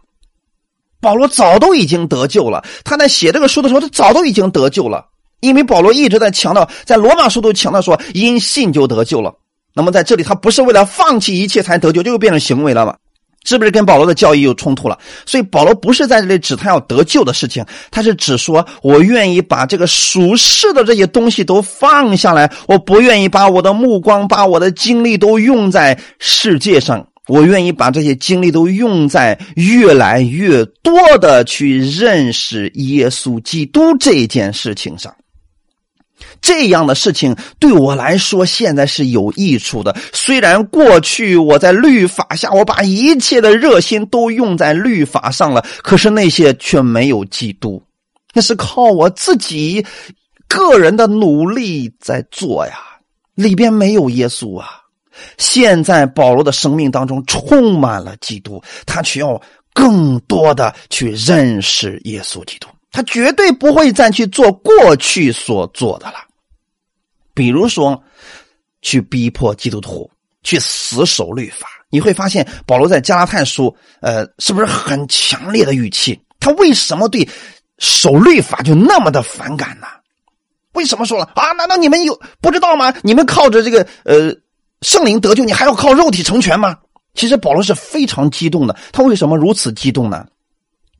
[1.06, 2.64] 保罗早都已经得救了。
[2.82, 5.04] 他在写这个书的时候，他早都已经得救了。
[5.38, 9.32] 因为保罗一直在强调，在罗马书都强调说，因信就得救了。
[9.72, 12.96] 那么在这里，他不是为了放弃一切才得救，这就变成行为了嘛？
[13.44, 14.98] 是不是跟保罗的教义有冲突了？
[15.24, 27.06] 所以保罗不是在这里指他要得救的事情，他是指说我愿意把这个属世的这些东西都放下来，我不愿意把我的目光、把我的精力都用在世界上。
[27.28, 35.14] 我愿意把这些精力都用在越来越多的去认识耶稣基督这件事情上。
[36.40, 39.94] 这样的事情对我来说现在是有益处的。
[40.12, 47.82] 虽然过去我在律法下，我把一切的热心都用在律法上了，可是那些却没有基督，
[48.32, 49.84] 那是靠我自己
[50.48, 52.78] 个人的努力在做呀，
[53.34, 54.85] 里边没有耶稣啊。
[55.38, 59.40] 现在保罗的生命当中充满了基督，他需要
[59.72, 66.14] 更多的去认识耶稣基督，他绝对不会再去做过去所做的了。
[67.34, 68.02] 比如说，
[68.80, 70.10] 去逼迫基督徒
[70.42, 76.18] 去死守律法，你会发现保罗在加拉太书，呃，是不是很强烈的语气？
[76.40, 77.28] 他为什么对
[77.78, 79.86] 守律法就那么的反感呢？
[80.72, 81.52] 为什么说了啊？
[81.52, 82.94] 难道你们有不知道吗？
[83.02, 84.34] 你们靠着这个呃
[84.82, 86.78] 圣灵得救，你还要靠肉体成全吗？
[87.14, 88.76] 其实保罗是非常激动的。
[88.92, 90.26] 他为什么如此激动呢？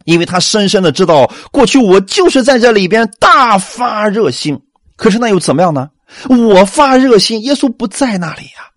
[0.04, 4.58] 因为他深深的知道，过去我就是在这里边大发热心。
[4.96, 5.90] 可是那又怎么样呢？
[6.28, 8.70] 我发热心，耶稣不在那里呀。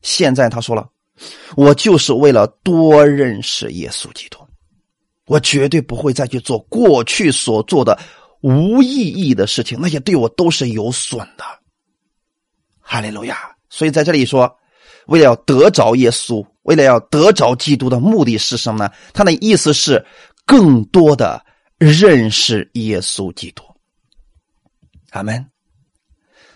[0.00, 0.88] 现在他说了，
[1.56, 4.38] 我就是为了多认识耶稣基督，
[5.26, 7.98] 我绝对不会再去做过去所做的
[8.40, 11.44] 无意义的事情，那些对我都是有损的。
[12.80, 13.36] 哈利路亚！
[13.70, 14.54] 所以在这里说，
[15.06, 18.92] 为了要得着耶稣，为了要得着基督的目的是什么呢？
[19.14, 20.04] 他的意思是
[20.44, 21.42] 更多的
[21.78, 23.62] 认识耶稣基督。
[25.10, 25.46] 阿门。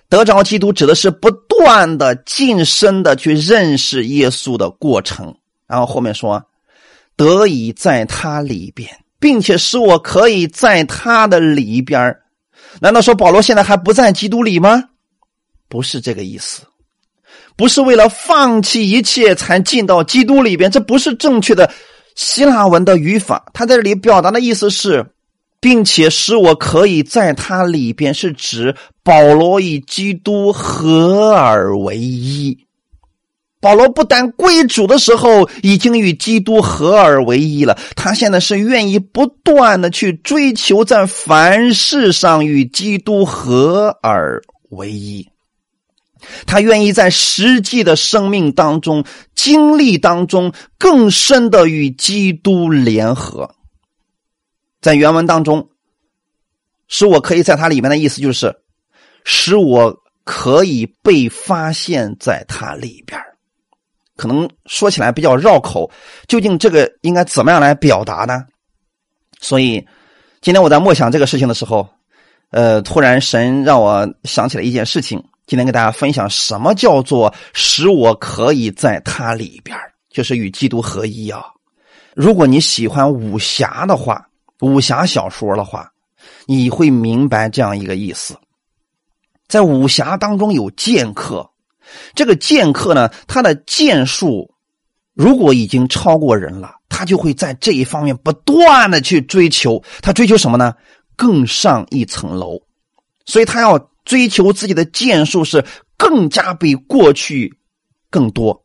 [0.08, 5.34] 得着基督指的是不断的近身的去认识耶稣的过程，
[5.66, 6.44] 然后后面说，
[7.16, 8.88] 得以在他里边，
[9.18, 12.16] 并且使我可以在他的里边
[12.80, 14.84] 难道说保罗现在还不在基督里吗？
[15.68, 16.62] 不是这个意思，
[17.56, 21.70] 不是为了放弃一切才进到基督里边，这不是正确的
[22.14, 23.46] 希腊文的语法。
[23.52, 25.06] 他在这里表达的意思是。
[25.60, 32.58] 并且使我可以在它里边，是指保罗与基督合而为一。
[33.62, 45.26] 保罗不但归主的时候已经与基督合而为一了，他现在是愿意不断的去追求在凡事上与基督合而为一。
[46.46, 49.04] 他愿意在实际的生命当中、
[49.34, 53.54] 经历当中更深的与基督联合。
[54.80, 55.70] 在原文当中，
[56.88, 58.54] 使我可以在它里面的意思就是，
[59.24, 63.18] 使我可以被发现在它里边
[64.16, 65.90] 可能说起来比较绕口，
[66.28, 68.44] 究竟这个应该怎么样来表达呢？
[69.40, 69.84] 所以
[70.40, 71.88] 今天我在默想这个事情的时候，
[72.50, 79.76] 呃，突然神让我想起了一件事情，今天跟大家分享什么叫做使我可以在它里边
[80.10, 81.44] 就是与基督合一啊。
[82.14, 84.26] 如果你喜欢武侠的话。
[84.60, 85.90] 武侠小说的话，
[86.46, 88.38] 你会明白这样一个意思：
[89.46, 91.50] 在武侠当中有剑客，
[92.14, 94.54] 这个剑客呢，他的剑术
[95.12, 99.82] 如果已经超过人了，他就会在这一方面不断的去追求。
[100.00, 100.72] 他追求什么呢？
[101.16, 102.58] 更上一层楼，
[103.26, 105.64] 所以他要追求自己的剑术是
[105.96, 107.58] 更加比过去
[108.10, 108.64] 更多。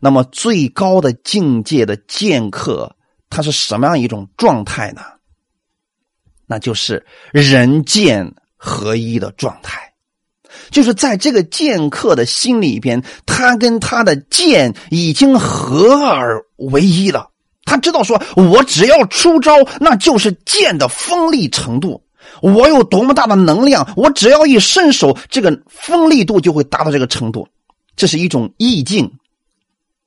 [0.00, 2.96] 那么最高的境界的剑客，
[3.30, 5.02] 他是什么样一种状态呢？
[6.46, 9.92] 那就是人剑合一的状态，
[10.70, 17.30] 就是在这个剑客的心里边，他跟他的剑已经合而为一了。
[17.64, 22.02] 他知道说，我只要出招，那就是剑的锋利程度。
[22.42, 27.48] 我有多么大的能量，我只要一伸手，这个锋利度就会达到这个程度。
[27.96, 29.10] 这是一种意境。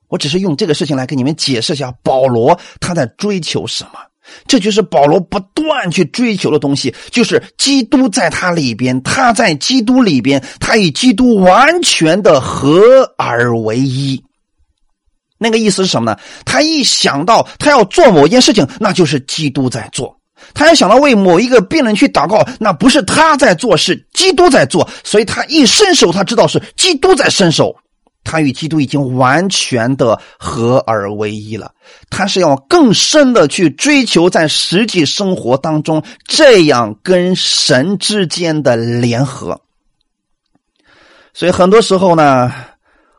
[0.08, 3.92] 我只是用这个事情来给你们解释一下，保罗他在追求什么。
[4.46, 14.22] 这就是保罗不断去追求的东西，就是基督在他里边，他在基督里边，他与基督完全的合而为一。
[15.38, 16.18] 那个意思是什么呢？
[16.44, 20.14] 他一想到他要做某件事情，那就是基督在做；
[20.54, 24.88] 他要想到为某一个病人去祷告，那不是他在做，是基督在做。
[25.04, 27.76] 所以他一伸手，他知道是基督在伸手。
[28.24, 31.72] 他与基督已经完全的合而为一了，
[32.08, 39.60] 他是要更深的去追求在实际生活当中这样跟神之间的联合。
[41.34, 42.54] 所以很多时候呢，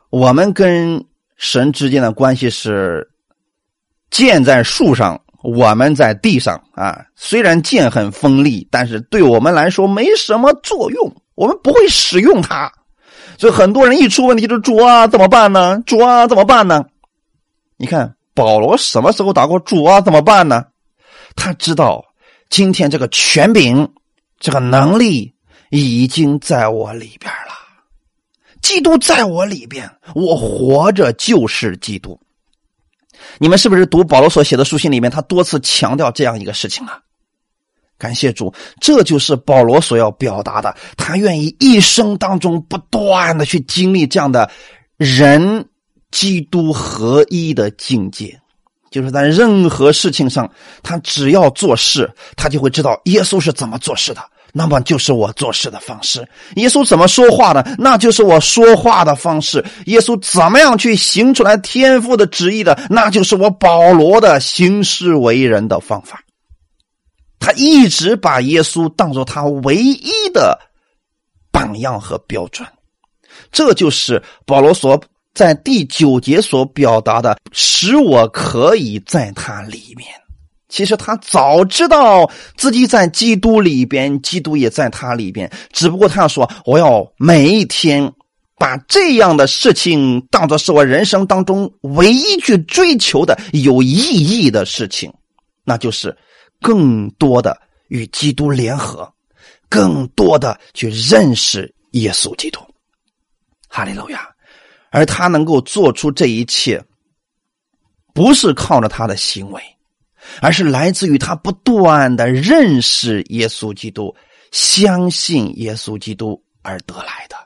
[0.08, 1.04] 我们跟
[1.36, 3.06] 神之间的关系是
[4.10, 7.04] 建在树上，我们在地上啊。
[7.14, 12.72] 虽然剑很锋利，但是对我们来说没什么作用，我们不会使用它。
[13.36, 15.82] 所以很多人一出问题就主啊怎么办呢？
[15.84, 16.84] 主啊怎么办呢？
[17.76, 20.64] 你看保罗什么时候打过主啊怎么办呢？
[21.36, 22.04] 他知道
[22.48, 23.92] 今天这个权柄、
[24.38, 25.34] 这个能力
[25.70, 27.52] 已经在我里边了。
[28.62, 32.18] 基督在我里边，我活着就是基督。
[33.38, 37.00] 你们是不是读保罗所写的书信里面，他多次强调这样一个事情啊？
[37.96, 40.76] 感谢主，这就是保罗所要表达的。
[40.96, 44.50] 他愿意一生当中不断的去经历这样的
[44.96, 45.68] 人
[46.10, 48.40] 基督合一的境界，
[48.90, 50.50] 就是在任何事情上，
[50.82, 54.20] 他只要做事，他就会知道耶稣是怎么做事的，
[54.56, 56.26] 那么就是我做事的方式。
[56.54, 59.64] 耶稣怎么说话的，那就是我说话的方式。
[59.86, 66.22] 耶稣怎么样去行出来天父的旨意的，那就是我保罗的行事为人的方法。
[67.40, 70.56] 他一直把耶稣当做他唯一的
[71.50, 72.66] 榜样和标准，
[73.50, 75.02] 这就是保罗所
[75.34, 80.08] 在第九节所表达的，使我可以在他里面。
[80.74, 85.48] 其实他早知道自己在基督里边，基督也在他里边。
[85.72, 88.12] 只不过他说：“我要每一天
[88.58, 95.14] 把这样的事情当做是我人生当中唯一去追求的有意义的事情，
[95.62, 96.16] 那就是
[96.60, 97.56] 更多的
[97.86, 99.08] 与基督联合，
[99.68, 102.58] 更多的去认识耶稣基督。”
[103.70, 104.28] 哈利路亚！
[104.90, 106.84] 而他能够做出这一切，
[108.12, 109.62] 不是靠着他的行为。
[110.40, 114.14] 而是来自于他不断的认识耶稣基督，
[114.50, 117.36] 相信耶稣基督而得来的，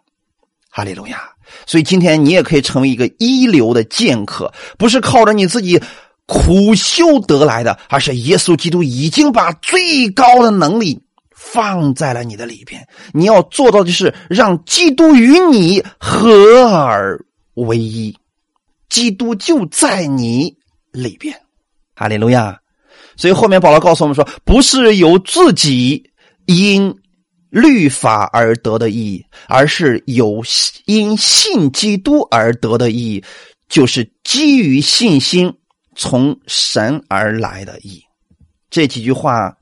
[0.71, 1.29] 哈利路亚！
[1.67, 5.81] 所以今天你也可以成为一个一流的剑客，不是靠着你自己
[6.27, 12.87] 苦修得来的，而是耶稣基督已经把最高的能力放在了你的里边。
[13.15, 17.25] 你要做到的是让基督与你合而
[17.55, 18.15] 为一，
[18.91, 20.55] 基督就在你
[20.93, 21.41] 里边，
[21.95, 22.61] 哈利路亚！
[23.19, 26.11] 所以后面保罗告诉我们说，不是由自己
[26.47, 26.95] 因
[27.51, 30.43] 律法而得的意义，而是有
[30.87, 33.25] 因信基督而得的意义，
[33.69, 35.53] 就是基于信心
[35.97, 38.01] 从神而来的义。
[38.71, 39.53] 这几句话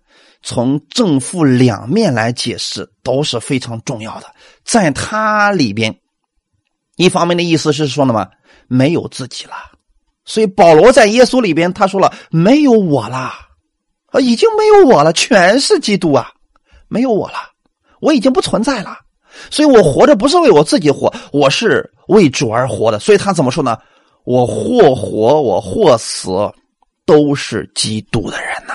[0.43, 4.27] 从正负两面来解释都是非常重要的。
[4.65, 5.97] 在它里边，
[6.97, 8.29] 一方面的意思是说了嘛，
[8.69, 9.53] 没有自己了。
[10.25, 13.46] 所以保罗在耶稣里边他说了，没有我啦。
[14.21, 16.31] 已经没有我了，全是基督啊！
[16.89, 17.35] 没有我了，
[18.01, 18.99] 我已经不存在了。
[19.51, 22.99] 所以我活着不是为我自己活，我是为主而活的。
[22.99, 23.77] 所以他怎么说呢？
[24.25, 26.31] 我或活，我或死，
[27.05, 28.75] 都是基督的人呐。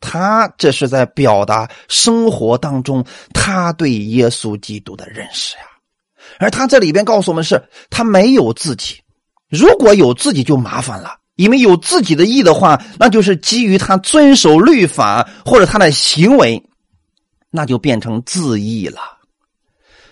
[0.00, 5.64] 他这是在表达生活当中他对耶稣基督的认识呀。
[6.38, 9.02] 而他这里边告诉我们是，他没有自己，
[9.48, 11.19] 如果有自己就麻烦了。
[11.40, 16.62] 因为有自己的意的话，那就是基于他遵守律法或者他的行为，
[17.50, 19.00] 那就变成自义了。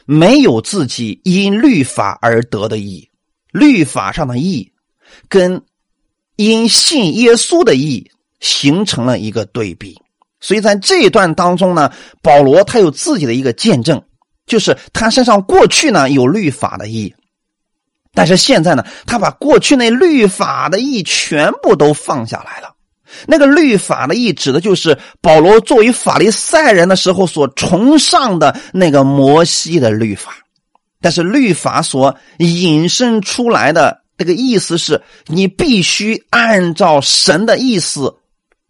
[0.07, 3.11] 没有自己因律法而得的义，
[3.53, 4.73] 律法上的义，
[5.29, 5.61] 跟
[6.37, 8.11] 因信耶稣的义
[8.41, 10.01] 形成了一个对比。
[10.41, 14.03] 所以在这一段当中呢，保罗他有自己的一个见证，
[14.47, 17.15] 就是他身上过去呢有律法的义。
[18.19, 22.75] 但是现在呢，他把过去那律法的义全部都放下来了。
[23.29, 30.35] 那个律法的意指的就是保罗作为法利赛人的时候所崇尚的那个摩西的律法。
[31.01, 38.17] 但是律法所引申出来的这个意思是，你必须按照神的意思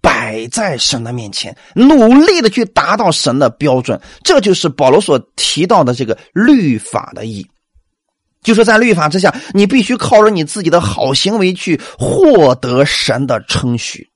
[0.03, 3.99] 摆在神的面前，努力的去达到神的标准。
[4.22, 7.46] 这就是保罗所提到的这个律法的义。
[8.49, 14.09] 就是在律法之下，你必须靠着你自己的好行为去获得神的称许，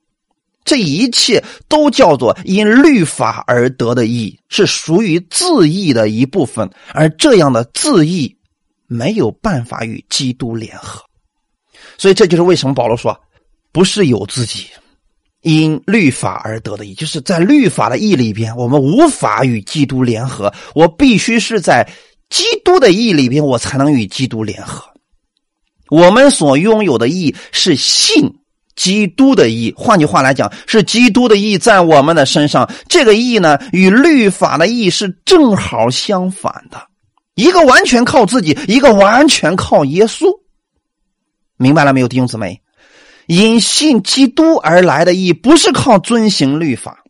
[0.65, 6.67] 这一切都叫做因律法而得的义，是属于自义的一部分。
[6.93, 8.35] 而这样的自义
[8.87, 11.03] 没有办法与基督联合，
[11.99, 13.15] 所以这就是为什么保罗说，
[13.71, 14.65] 不是有自己
[15.41, 21.87] 因律法而得的义，就是在律法的义里边，我们无法与基督联合，我必须是在。
[22.33, 24.83] 基督的义里边，我才能与基督联合。
[25.91, 28.33] 我们所拥有的义是信
[28.75, 32.67] 基督的义，换句话来讲，是基督的义在我们的身上。
[32.89, 36.87] 这个义呢，与律法的义是正好相反的，
[37.35, 40.25] 一个完全靠自己，一个完全靠耶稣。
[41.57, 42.59] 明白了没有，弟兄姊妹？
[43.27, 47.02] 因信基督而来的义，不是靠遵行律法。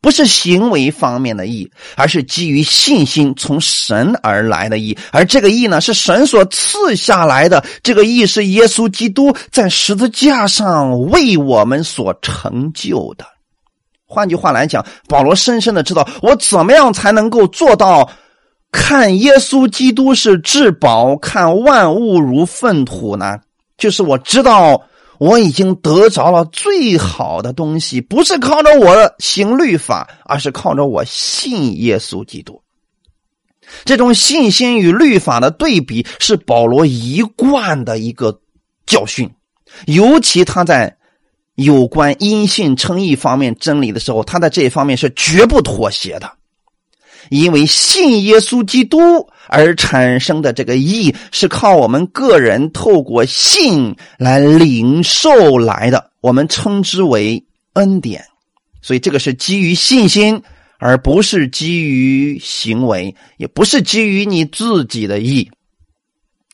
[0.00, 4.96] 不是行为方面的义，而是基于信心从神而来的义。
[5.10, 7.64] 而这个义呢，是神所赐下来的。
[7.82, 13.26] 这个义是耶稣基督在十字架上为我们所成就的。
[14.06, 18.08] 换句话来讲，保罗深深的知道，我怎么样才能够做到
[18.70, 23.38] 看耶稣基督是至宝，看万物如粪土呢？
[23.76, 24.80] 就是我知道。
[25.18, 32.62] 我已经得着了最好的东西，不是靠着我行律法，而是靠着我信耶稣基督。
[33.84, 38.40] 这种信心与律法的对比是保罗一贯的一个
[38.86, 39.30] 教训，
[39.86, 40.96] 尤其他在
[41.56, 46.35] 有关因信称义方面真理的时候，他在这一方面是绝不妥协的，
[47.30, 48.98] 因为信耶稣基督
[49.48, 58.24] 而产生的这个义，是靠我们个人透过信来领受来的，我们称之为恩典。
[58.82, 60.42] 所以这个是基于信心，
[60.78, 65.50] 而不是基于行为，也不是基于你自己的义。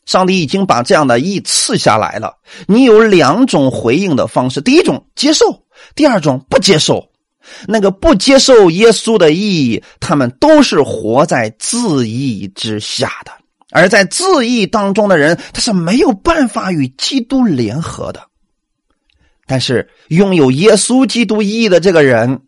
[0.05, 5.63] 上帝已经把这样的义赐下来了，你有两种回应的方式：第一种接受，
[5.95, 7.09] 第二种不接受。
[7.67, 13.31] 那个不接受耶稣的意义，他们都是活在自义之下的；
[13.71, 18.21] 而在自义当中的人，他是没有办法与基督联合的。
[19.45, 22.41] 但是拥有耶稣基督意义的这个人，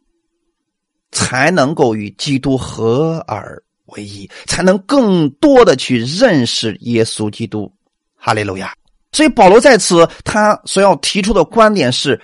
[1.11, 3.61] 才能够与基督合而。
[3.89, 7.71] 为一才能更多的去认识耶稣基督，
[8.15, 8.73] 哈利路亚。
[9.11, 12.19] 所以保罗在此他所要提出的观点是：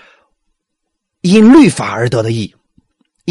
[1.21, 2.51] 因律法而得的义，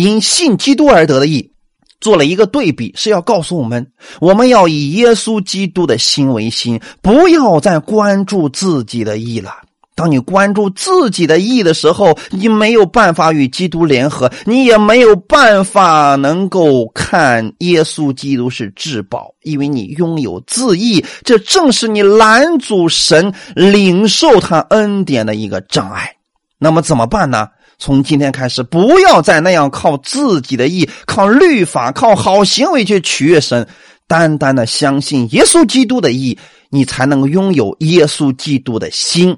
[0.03, 1.53] 因信基督而得的义，
[2.01, 3.87] 做了一个对比，是要告诉我们，
[4.21, 9.53] 我们要以耶稣基督的心为心，不要再关注自己的义了。
[9.97, 26.17] 当你关注自己的义的时候，你没有办法与基督联合，你也没有办法能够看耶稣基督是至宝，因为你拥有自义，这正是你拦阻神领受他恩典的一个障碍。
[26.59, 27.49] 那么怎么办呢？
[27.81, 33.67] 从今天开始，不要再那样靠自己的意、靠律法、靠好行为去取悦神，
[34.07, 39.37] 单单的相信耶稣基督的意，你才能拥有耶稣基督的心。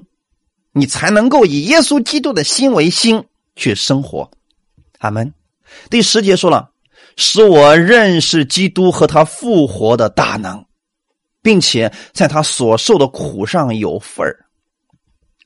[0.73, 3.23] 你才能够以耶稣基督的心为心
[3.55, 4.29] 去生活，
[4.97, 5.33] 阿门。
[5.89, 6.71] 第十节说了，
[7.15, 10.65] 使我认识基督和他复活的大能，
[11.41, 14.42] 并且在他所受的苦上有份儿。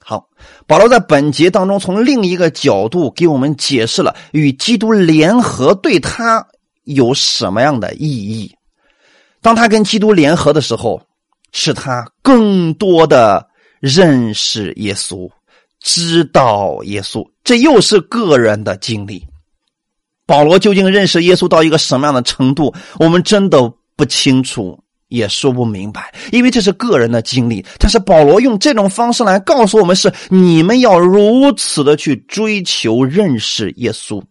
[0.10, 0.30] 好，
[0.66, 6.48] 保罗在本节当中从另一个角度给我们解释了与基督联合对他
[6.86, 8.56] 有什么样的意义。
[9.42, 11.02] 当他跟基督联合的时候，
[11.52, 13.46] 使他更多的。
[13.80, 15.30] 认识耶稣，
[15.80, 19.24] 知道耶稣，这又是个人的经历。
[20.26, 27.66] 保罗究竟认识耶稣到一个什么样的程度，我们真的不清楚，也说不明白，因为这是个人的经历。
[27.78, 34.22] 但是保罗用这种方式来告诉我们：是你们要如此的去追求认识耶稣。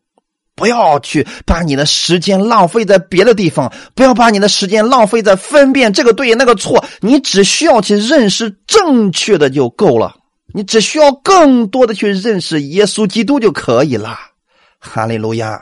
[0.55, 6.83] 不要去把你的时间浪费在别的地方，不要把你的时间浪费在分辨这个对那个错。
[7.01, 10.16] 你只需要去认识正确的就够了，
[10.55, 14.18] 你只需要更多的去认识耶稣基督就可以了。
[14.79, 15.61] 哈利路亚！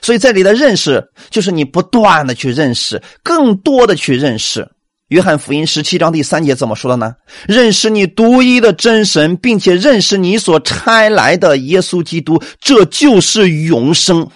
[0.00, 4.68] 所以这里的认识，就是你不断的去认识，更多的去认识。
[5.08, 7.14] 约翰福音十七章第三节怎么说的呢？
[7.46, 14.26] 认识你独一的真神，并且认识你所差来的耶稣基督，这就是永生。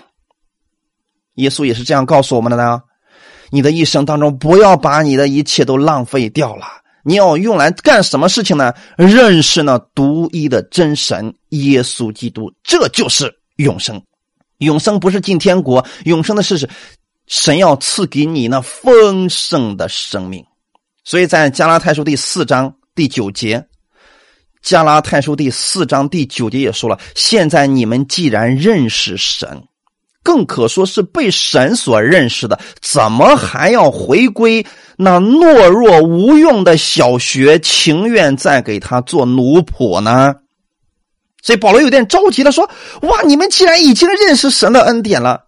[1.36, 2.80] 耶稣也是这样告诉我们的呢。
[3.50, 6.66] 你的一生当中，不要把你的一切都浪费掉了。
[7.04, 8.74] 你要用来干什么事情呢？
[8.96, 14.02] 认识那独一的真神耶稣基督，这就是永生。
[14.59, 16.68] 永生不是进天国，永生的是
[17.26, 20.44] 神要赐给你那丰盛的生命。
[21.04, 23.66] 所以在加拉太书第四章第九节，
[24.62, 29.62] 加拉太书第四章第九节也说了：现在你们既然认识神，
[30.22, 40.34] 更可说是被神所认识的，怎么还要回归那懦弱无用的小学，情愿再给他做奴仆呢？
[41.43, 42.68] 所以保罗有点着急了，说：
[43.03, 45.45] 哇，你们既然已经认识神的恩典了。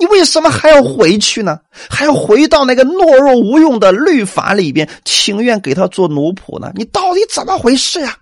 [0.00, 1.58] 你为什么还要回去呢？
[1.90, 6.70] 还要回到那个懦弱无用的律法里边，情愿给他做奴仆呢？
[6.76, 8.16] 你到底怎么回事呀？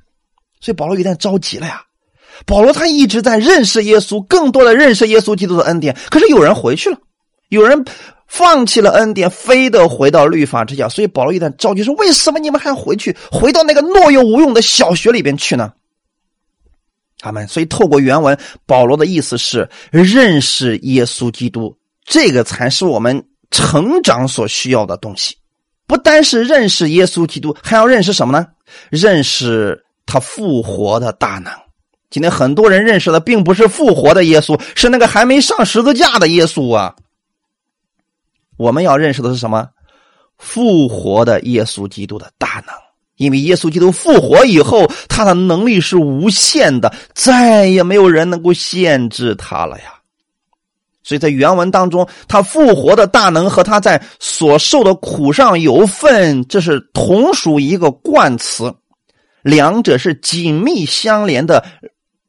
[0.59, 1.83] 所以保罗有点着急了呀。
[2.47, 5.95] 保罗他一直在认识耶稣，更多的认识耶稣基督的恩典。
[6.11, 6.97] 可是有人回去了，
[7.51, 7.85] 有人
[8.27, 10.89] 放弃了恩典，非得回到律法之下。
[10.89, 15.73] 所以保罗有点着急，说：为什么你们还要回去，回到那个懦弱无用的小学里边去呢？
[17.27, 23.21] 他们所以透过原文，保罗的意思是认识耶稣基督，这个才是我们
[23.51, 25.37] 成长所需要的东西。
[25.89, 28.47] 不单是认识耶稣基督，还要认识什么呢？
[28.91, 31.53] 认识他复活的大能。
[32.11, 36.95] 今天很多人认识的并不是复活的耶稣，是那个还没上十字架的耶稣啊。
[38.57, 39.69] 我们要认识的是什么？
[40.39, 42.86] 复活的耶稣基督的大能。
[43.17, 49.95] 因为耶稣基督复活以后，他的能力是无限的，再也没有人能够限制他了呀。
[51.03, 58.75] 所以在原文当中，他复活的大能和他在所受的苦上有份，这是同属一个冠词，
[59.43, 61.65] 两者是紧密相连的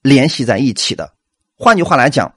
[0.03, 1.11] 联系在一起的。
[1.57, 2.31] 换句话来讲，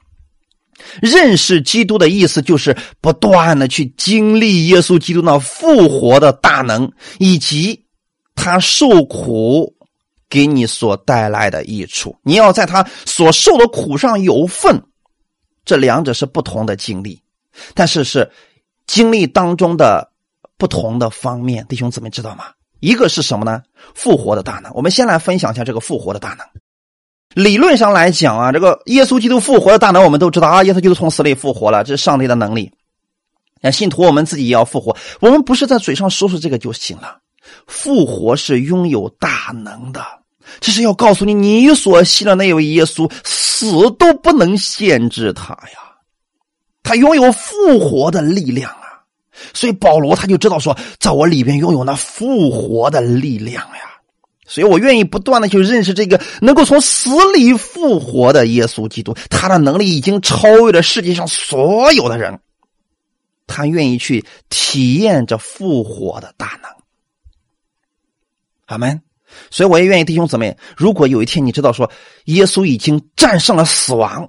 [1.02, 7.84] 认识基督的意思就是不断的去经历耶稣基督那复活的大能，以及
[8.40, 9.74] 他受苦
[10.30, 12.16] 给你所带来的益处。
[12.22, 14.82] 你要在他所受的苦上有份，
[15.64, 17.20] 这两者是不同的经历，
[17.74, 18.30] 但是是
[18.86, 20.10] 经历当中的
[20.56, 21.66] 不同的方面。
[21.68, 22.46] 弟兄姊妹知道吗？
[22.80, 23.62] 一个是什么呢？
[23.94, 24.72] 复活的大能。
[24.74, 26.46] 我们先来分享一下这个复活的大能。
[27.34, 32.72] 理论上来讲啊，这个耶稣基督复活的大能，我们都知道啊，耶稣基督从死里复活了，这是上帝的能力。
[33.60, 37.18] 那信徒我们自己也要复活，我们不是在嘴上说说这个就行了。
[37.66, 40.04] 复活是拥有大能的，
[40.60, 45.96] 这是要告诉你，你所信的那位耶稣，死都不能限制他呀，
[46.82, 49.02] 他拥有复活的力量啊。
[49.54, 53.86] 所以保罗他就知道说，在我里边拥有那复活的力量呀。
[54.46, 62.36] 所以我愿意不断的去认识这个能够从死里复活的耶稣基督，他的能力已经超越了世界上所有的人。
[63.46, 66.70] 他愿意去体验这复活的大能。
[68.70, 69.00] 阿门。
[69.50, 71.90] 所以我也愿意弟兄姊妹，如果有一天你知道说
[72.24, 74.28] 耶稣已经战胜了死亡，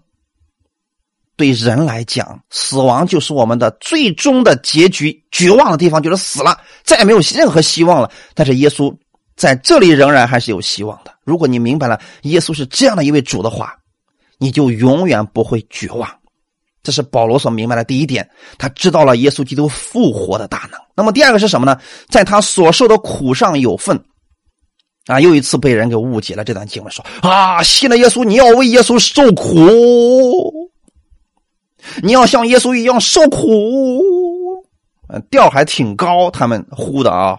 [1.35, 8.11] 对人来讲，死亡就是我们的最终的结局，绝望的地方就是死了，再也没有任何希望了。
[8.33, 8.95] 但是耶稣。
[9.37, 11.11] 在这里仍然还是有希望的。
[11.23, 13.75] 如果你明白了耶稣是这样的一位主的话，
[14.37, 16.07] 你就永远不会绝望。
[16.83, 18.29] 这是保罗所明白的第一点，
[18.59, 20.79] 他知道了耶稣基督复活的大能。
[20.95, 21.79] 那么第二个是什么呢？
[22.07, 23.99] 在他所受的苦上有份。
[25.07, 26.43] 啊，又一次被人给误解了。
[26.43, 30.69] 这段经文说啊，信了耶稣，你要为耶稣受苦，
[32.03, 34.01] 你要像耶稣一样受苦。
[35.29, 37.37] 调还挺高，他们呼的啊。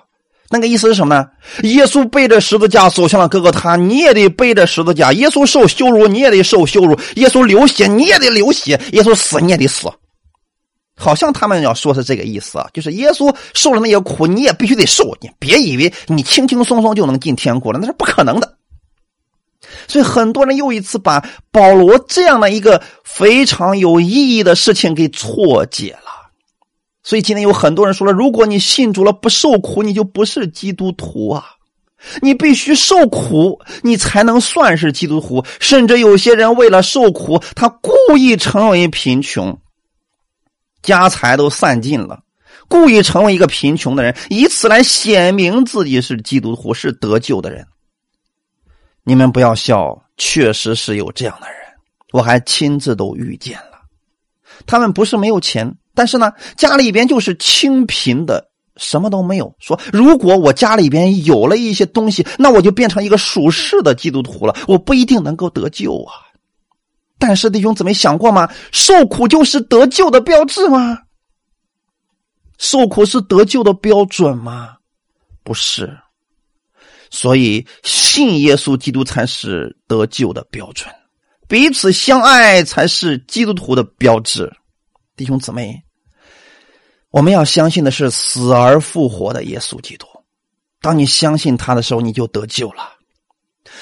[0.51, 1.27] 那个意思是什么呢？
[1.63, 5.11] 耶稣背着十字架走向了哥哥他，你也得背着十字架。
[5.15, 9.89] 耶稣受羞辱，你也得受羞辱；耶稣流血，你也得流血；耶稣死，你也得死。
[10.97, 15.17] 好像他们要说是这个意思啊，就是耶稣受了那些苦，你也必须得受。
[15.21, 18.57] 你别以为你轻轻松松就能进天国了，那是不可能的。
[19.89, 26.31] 所以很多人又一次把保罗这样的一个非常有意义的事情给错解了。
[27.03, 31.45] 所以今天有很多人说了，如果你信主了不受苦，你就不是基督徒啊！
[32.21, 35.45] 你必须受苦，你才能算是基督徒。
[35.59, 39.57] 甚至有些人为了受苦，他故意成为贫穷，
[40.83, 42.21] 家财都散尽了，
[42.69, 47.67] 故意成为一个贫穷的人，以此来显明自己是基督徒，是得救的人。
[49.05, 51.57] 你们不要笑，确实是有这样的人，
[52.13, 53.81] 我还亲自都遇见了。
[54.67, 55.75] 他们不是没有钱。
[55.95, 59.55] 但是呢，家里边就是清贫的，什么都没有。
[59.59, 66.32] 说如果我家里边有了一些东西，那我就变成一个属世的基督徒了，我不一定能够得救啊。
[67.25, 68.51] 但是弟兄姊妹想过吗？
[68.73, 70.99] 受苦就是得救的标志吗？
[72.59, 74.77] 受苦是得救的标准吗？
[75.45, 75.97] 不是。
[77.11, 80.93] 所以信耶稣基督才是得救的标准，
[81.47, 84.53] 彼此相爱才是基督徒的标志。
[85.15, 85.81] 弟兄姊妹，
[87.11, 90.09] 我们要相信的是死而复活的耶稣基督。
[90.81, 92.83] 当你相信他的时候，你就得救了。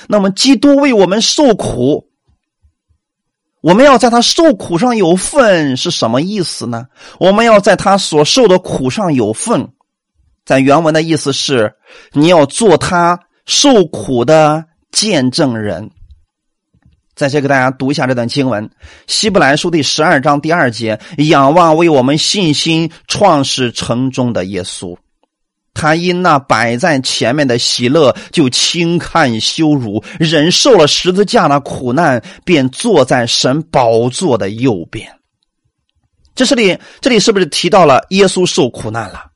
[0.08, 2.09] 那么，基督为我们受苦，
[3.60, 6.86] 我们要在他受苦上有份，是什么意思呢？
[7.18, 9.68] 我们要在他所受的苦上有份，
[10.44, 11.74] 在原文的意思是，
[12.12, 15.90] 你要做他受苦的见证人。
[17.14, 18.66] 在这给大家读一下这段经文，
[19.06, 20.98] 《希伯来书》第十二章第二节
[21.28, 24.96] ：“仰望为我们信心创始成终的耶稣，
[25.72, 35.10] 他因那摆在前面的喜乐，就轻看羞辱，忍受了十字架的苦难，便坐在神宝座的右边。”
[36.34, 39.26] 这是里，这里是不是提到了耶稣受苦难了？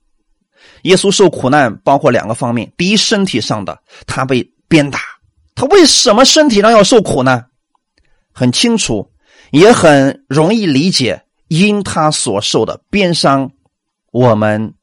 [0.82, 5.00] 耶稣受苦难包括两个方面：第一，身体上的，他被鞭打，
[5.54, 7.44] 他为什么身体上要受苦呢？
[8.32, 9.10] 很清楚，
[9.50, 11.22] 也很容易理解。
[11.48, 13.50] 因他所受的鞭伤，
[14.10, 14.74] 我们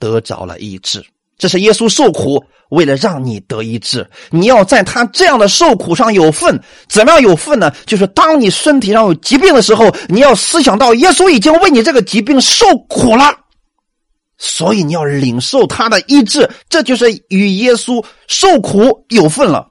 [0.00, 1.04] 得着了医治。
[1.38, 4.06] 这是耶稣受苦，为了让你得医治。
[4.30, 6.60] 你要在他这样的受苦上有份。
[6.86, 7.72] 怎么样有份呢？
[7.86, 13.34] 就是当你身体上有疾病的时候，你要思想到耶稣已经为你这个疾病受苦了，
[14.36, 16.50] 所以你要领受他的医治。
[16.68, 19.66] 这就是与耶稣受苦有份了。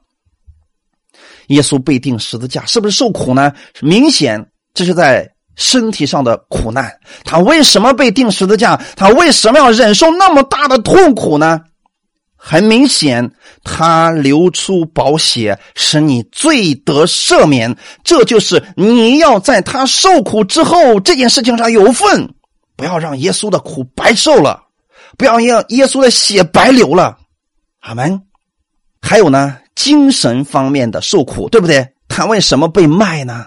[1.48, 3.52] 耶稣被钉十字架，是不是受苦呢？
[3.80, 5.30] 明显这是在
[5.60, 6.90] 身体上的苦难。
[7.22, 8.80] 他为什么被钉十字架？
[8.96, 11.60] 他为什么要忍受那么大的痛苦呢？
[12.34, 13.30] 很明显，
[13.62, 17.76] 他流出宝血，使你罪得赦免。
[18.02, 22.32] 这就是你要在他受苦之后这件事情上有份，
[22.76, 24.62] 不要让耶稣的苦白受了，
[25.18, 27.18] 不要让耶稣的血白流了。
[27.80, 28.22] 阿门。
[29.02, 31.86] 还有呢，精神方面的受苦，对不对？
[32.08, 33.46] 他为什么被卖呢？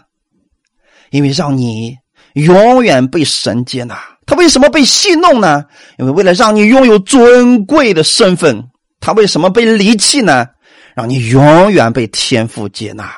[1.09, 1.95] 因为让你
[2.34, 3.97] 永远被神接纳。
[4.25, 5.63] 他为什么被戏弄呢？
[5.97, 8.63] 因为为了让你拥有尊贵的身份。
[8.99, 10.47] 他为什么被离弃呢？
[10.95, 13.11] 让你永远被天父接纳，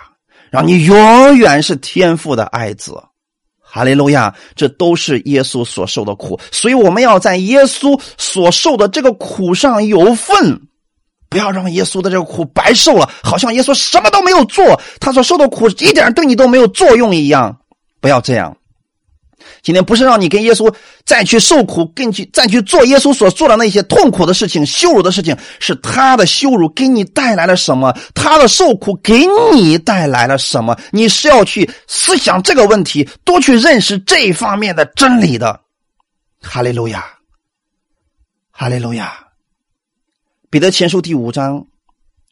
[0.49, 2.93] 让你永远是天父的爱子。
[3.61, 4.33] 哈利路亚！
[4.55, 10.61] 这都是耶稣所受的苦，所以我们要在耶稣所受的这个苦上有份，
[11.29, 17.59] 不要让耶稣的这个苦白受了，好像耶稣什么都没有做，他所受的苦一点对你都没有作用一样。
[17.99, 18.55] 不要这样。
[19.65, 20.71] 今天不是让你跟耶稣
[21.05, 27.91] 再去受苦，跟去再去做耶稣所做的那些痛苦的事情、羞辱的事情，是他的羞辱给你带来了什么？
[28.13, 30.77] 他的受苦给你带来了什么？
[30.91, 35.59] 你是要去思想这个问题，多去认识这方面的真理的。
[36.39, 37.03] 哈利路亚，
[38.51, 39.17] 哈利路亚。
[40.51, 41.65] 彼得前书第五章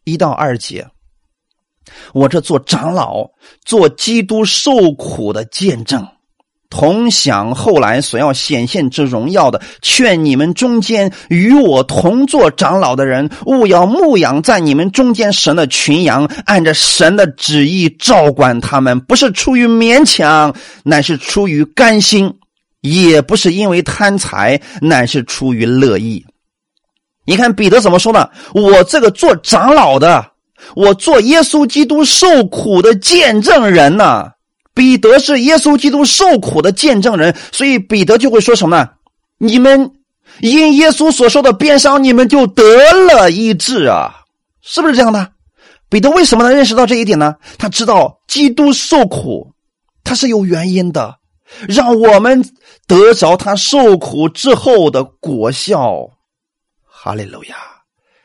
[0.04, 0.88] 一到二节，
[2.14, 3.28] 我这做长老、
[3.66, 6.08] 做基督受苦的见证。
[6.76, 20.52] 同享后来所要显现之荣耀的，劝你们中间与我同做长老的人，勿要牧养在你们中间神的群羊，按着神的旨意照管他们，不是出于勉强，
[20.84, 22.28] 乃是出于甘心；
[22.82, 26.26] 也不是因为贪财，乃是出于乐意。
[27.24, 28.28] 你看彼得怎么说呢？
[28.56, 30.26] 我这个做长老的，
[30.76, 34.26] 我做耶稣基督受苦的见证人呢？
[34.74, 38.90] 彼得是耶稣基督受苦的见证人，所以彼得就会说什么呢？
[39.38, 39.92] 你们
[40.42, 42.64] 因耶稣所受的鞭伤，你们就得
[43.06, 44.24] 了医治啊，
[44.62, 45.32] 是不是这样的？
[45.90, 47.36] 彼得为什么能认识到这一点呢？
[47.60, 49.54] 他知道基督受苦，
[50.04, 51.18] 他是有原因的，
[51.68, 52.44] 让我们
[52.88, 56.10] 得着他受苦之后的果效。
[56.84, 57.56] 哈利路亚！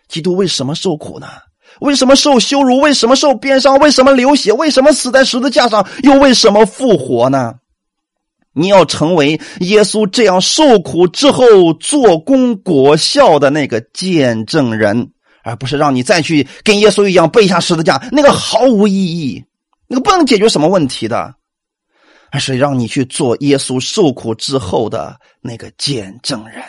[0.08, 1.26] 基督为什么受苦呢？
[1.80, 2.78] 为什么受羞辱？
[2.78, 3.78] 为什么受鞭伤？
[3.78, 4.52] 为什么流血？
[4.52, 5.86] 为什么死在十字架上？
[6.02, 7.54] 又为什么复活呢？
[8.52, 15.12] 你要成为耶稣这样受苦之后做功果效的那个见证人，
[15.44, 19.44] 而不是让你再去跟耶稣一样背下十字架，那个毫无意义，
[19.86, 21.32] 那个不能解决什么问题的，
[22.32, 26.60] 而是让你去做耶稣受苦之后的那个见证人。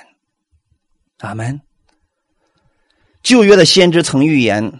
[1.22, 1.60] 阿门。
[3.24, 4.80] 旧约的先知曾预言。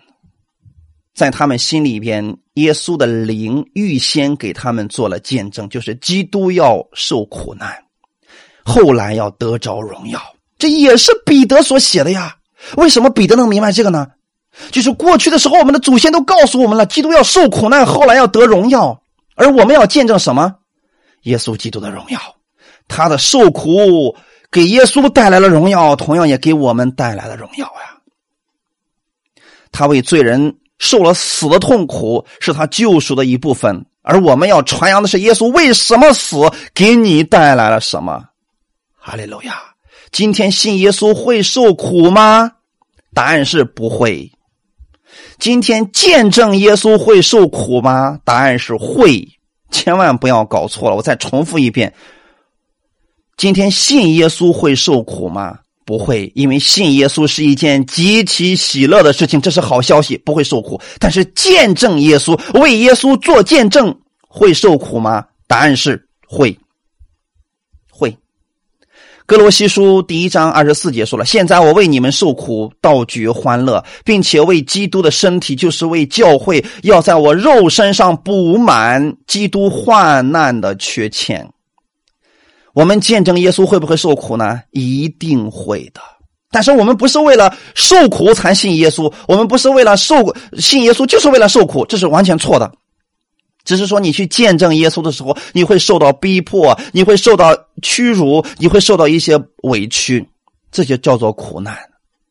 [1.20, 7.76] 在他们心里边，耶稣的灵预先给他们做了见证，就是基督要受苦难，
[8.64, 10.22] 后来要得着荣耀。
[10.58, 12.38] 这也是彼得所写的呀。
[12.78, 14.08] 为什么彼得能明白这个呢？
[14.72, 19.04] 就是过去的时候，我们的祖先都告诉我们了，基督要受苦难，后来要得荣耀。
[19.36, 20.56] 而我们要见证什么？
[21.24, 22.18] 耶稣基督的荣耀，
[22.88, 24.16] 他的受苦
[24.50, 28.00] 给耶稣带来了荣耀，同样也给我们带来了荣耀呀。
[29.70, 30.56] 他为罪人。
[30.80, 36.38] 受了死的痛苦是他救赎的一部分，而我们要传扬的是耶稣为什么死，
[36.74, 38.26] 给你带来了什么？
[38.96, 39.62] 哈利路亚！
[40.12, 42.52] 今天信耶稣会受苦吗？
[43.14, 44.32] 答案是不会。
[45.38, 48.20] 今天见证耶稣会受苦吗？
[48.24, 49.28] 答案是会。
[49.72, 51.94] 千万不要搞错了，我再重复一遍：
[53.38, 55.60] 今天信耶稣会受苦吗？
[55.90, 60.80] 不会，因为信耶稣是一件极其喜乐的事情，这是好消息，不会受苦。
[61.00, 65.26] 但是见证耶稣，为耶稣做见证，会受苦吗？
[65.48, 66.56] 答案是会。
[67.90, 68.16] 会。
[69.26, 81.50] 哥罗西书第一章二十四节说了：“现在我为你们受苦，倒举欢乐，并且为基督的身体，就是为教会，要在我肉身上补满基督患难的缺欠。”
[82.80, 84.62] 我们见证耶稣会不会受苦呢？
[84.72, 86.00] 一定会的。
[86.50, 90.16] 但是我们不是为了受苦才信耶稣，我们不是为了受
[90.58, 92.72] 信耶稣就是为了受苦，这是完全错的。
[93.66, 100.26] 只是说你去见证耶稣的时候，你会受到逼迫，你会受到屈辱，你会受到一些委屈，
[100.72, 101.78] 这就叫做苦难，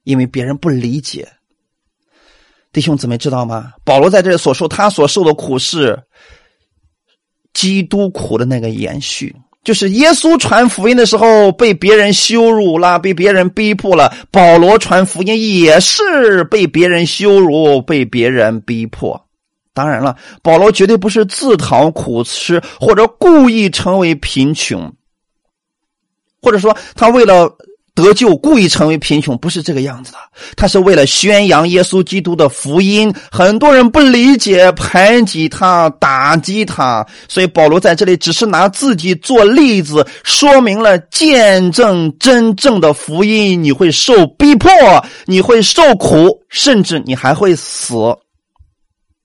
[0.05, 1.29] 因为别人不理解。
[2.73, 3.75] 弟兄姊妹知道吗？
[3.85, 6.03] 保罗在这里所说他所受的苦是
[7.53, 9.37] 基督苦的那个延续。
[9.65, 14.15] 就是耶稣传福音的时候被别人羞辱了，被别人逼迫了。
[14.31, 19.27] 保罗传福音也是被别人羞辱，被别人逼迫。
[19.75, 24.93] 当然了，保罗绝对不是自讨苦吃，或者故意成为贫穷，
[26.41, 27.49] 或者说他为了
[28.03, 30.19] 得救，故意成为贫穷，不是这个样子的。
[30.57, 33.13] 他是为了宣扬耶稣基督的福音。
[33.31, 44.71] 很多人不理解，排挤他，打击他，所以保罗在这里只是拿自己做例子，说明了见证真正的福音，你会受逼迫，
[45.27, 47.95] 你会受苦，甚至你还会死。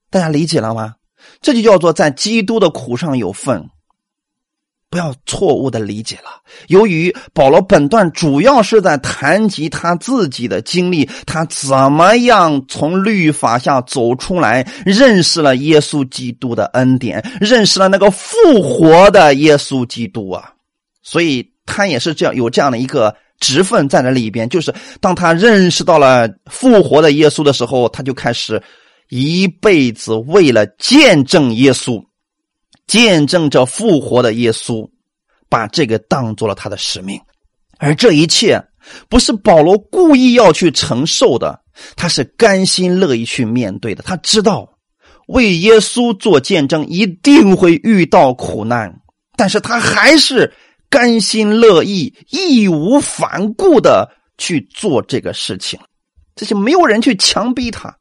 [0.10, 0.94] 大家理解了吗？
[1.42, 3.64] 这就叫做在基督的苦上有份。
[4.94, 6.30] 不要错误的理解了。
[6.68, 20.52] 由于保罗本段主要是在谈及他自己的经历，他怎么样从律法下走出来，认识了耶稣基督的恩典，认识了那个复活的耶稣基督啊，
[21.02, 24.72] 所以他也是这样有这样的一个职分在那里边，就是
[25.02, 28.62] 当他认识到了复活的耶稣的时候，他就开始
[29.10, 32.00] 一辈子为了见证耶稣。
[32.88, 34.90] 见证着复活的耶稣，
[35.50, 37.20] 把这个当做了他的使命，
[37.78, 38.62] 而这一切
[39.10, 41.62] 不是保罗故意要去承受的，
[41.96, 44.04] 他是甘心乐意去面对的。
[44.04, 44.70] 他知道
[45.28, 48.94] 为耶稣做见证一定会遇到苦难，
[49.38, 50.54] 但是他还是
[50.90, 55.80] 甘心乐意、义无反顾的去做这个事情。
[56.36, 57.96] 这些没有人去强逼他，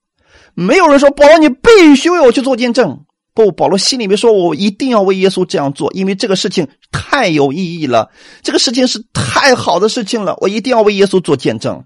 [0.55, 3.05] 没有人说保罗你必须要去做见证。
[3.35, 8.11] 不，保罗心里面说：“我一定要为耶稣这样做，因为这个事情太有意义了，
[8.43, 11.83] 这个事情是太好的事情了，我一定要为耶稣做见证。”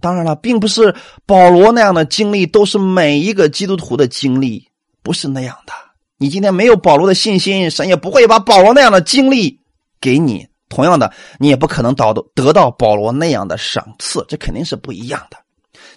[0.00, 0.94] 当然了，并不是
[1.26, 4.66] 保罗那样的经历都是每一个基督徒的经历，
[5.02, 5.74] 不是那样的。
[6.16, 9.60] 你今天没有保罗的信心，神也不会把保罗那样的经历
[10.00, 10.46] 给你。
[10.70, 15.36] 同样的，你也不可能得得到保罗那样的赏赐，这肯定是不一样的。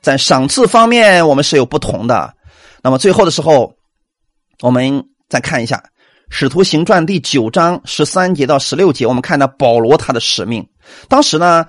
[0.02, 2.34] 在赏赐方面，我们是有不同的。
[2.84, 3.77] 那么最后的时候。
[4.62, 5.78] 我们再看一下
[6.30, 10.68] 《使徒行传》第九章十三节到十六节，我们看到保罗他的使命。
[11.08, 11.66] 当时呢，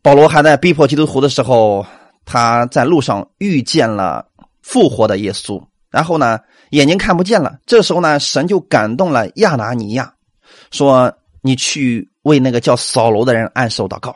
[0.00, 1.84] 保罗还在逼迫基督徒的时候，
[2.24, 4.24] 他在路上遇见了
[4.62, 5.60] 复活的耶稣，
[5.90, 6.38] 然后呢，
[6.70, 7.58] 眼睛看不见了。
[7.66, 10.14] 这时候呢，神就感动了亚拿尼亚，
[10.70, 11.12] 说
[11.42, 14.14] ：“你去为那个叫扫罗的人按手祷告。”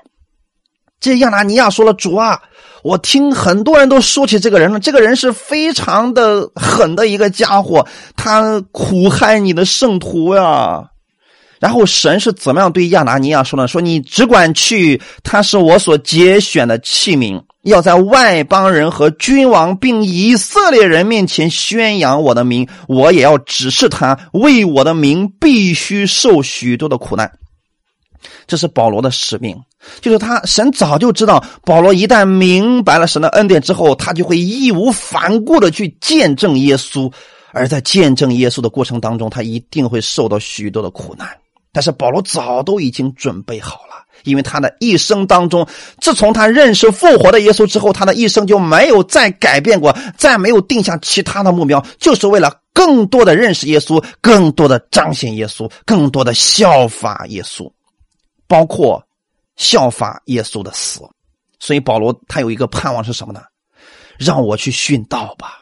[1.04, 2.40] 这亚拿尼亚说了：“主啊。”
[2.82, 10.82] 我听很多人都说起这个人了，这个人是非常的狠的一个家伙，他苦害你的圣徒呀。
[11.58, 13.66] 然后神是怎么样对亚拿尼亚说呢？
[13.66, 27.30] 说你只管去，他是我所节选的器皿，要在外邦人和君王并以色列人面前宣扬我的名，我也要指示他为我的名必须受许多的苦难。
[28.46, 29.56] 这是保罗的使命。
[30.00, 37.12] 就是他，神早就知道保罗一旦明白了神的恩典之后，他就会义无反顾的去见证耶稣。
[37.52, 41.28] 而在见证耶稣的过程当中，他一定会受到许多的苦难。
[41.72, 45.66] 但是保罗早都已经准备好了，因为他的一生当中，
[46.00, 57.70] 自从他认识复活的耶稣之后，他的一生就没有再改变过，再没有定下其他的目标，就是为了更多的认识耶稣，更多的彰显耶稣，更多的效法耶稣，
[58.46, 59.04] 包括。
[59.56, 61.00] 效法耶稣的死，
[61.60, 63.40] 所以保罗他有一个盼望是什么呢？
[64.18, 65.60] 让我去殉道吧，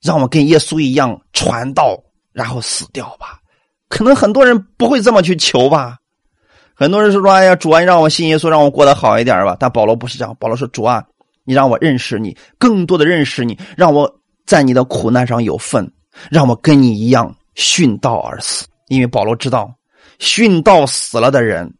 [0.00, 1.94] 让我跟耶稣一样传道，
[2.32, 3.38] 然后死掉吧。
[3.90, 5.98] 可能很多人不会这么去求吧。
[6.74, 10.34] 很多人是说：“哎呀，主啊，让我信耶稣，让我过得好一点吧。”但保罗不是这样。
[10.40, 11.04] 保罗说：“主啊，
[11.44, 14.10] 你让我认识你，更多的认识你，让我
[14.46, 15.86] 在你的苦难上有份，
[16.30, 19.70] 让我跟你一样殉道而死。”因为保罗知道，
[20.18, 21.74] 殉道死了的人。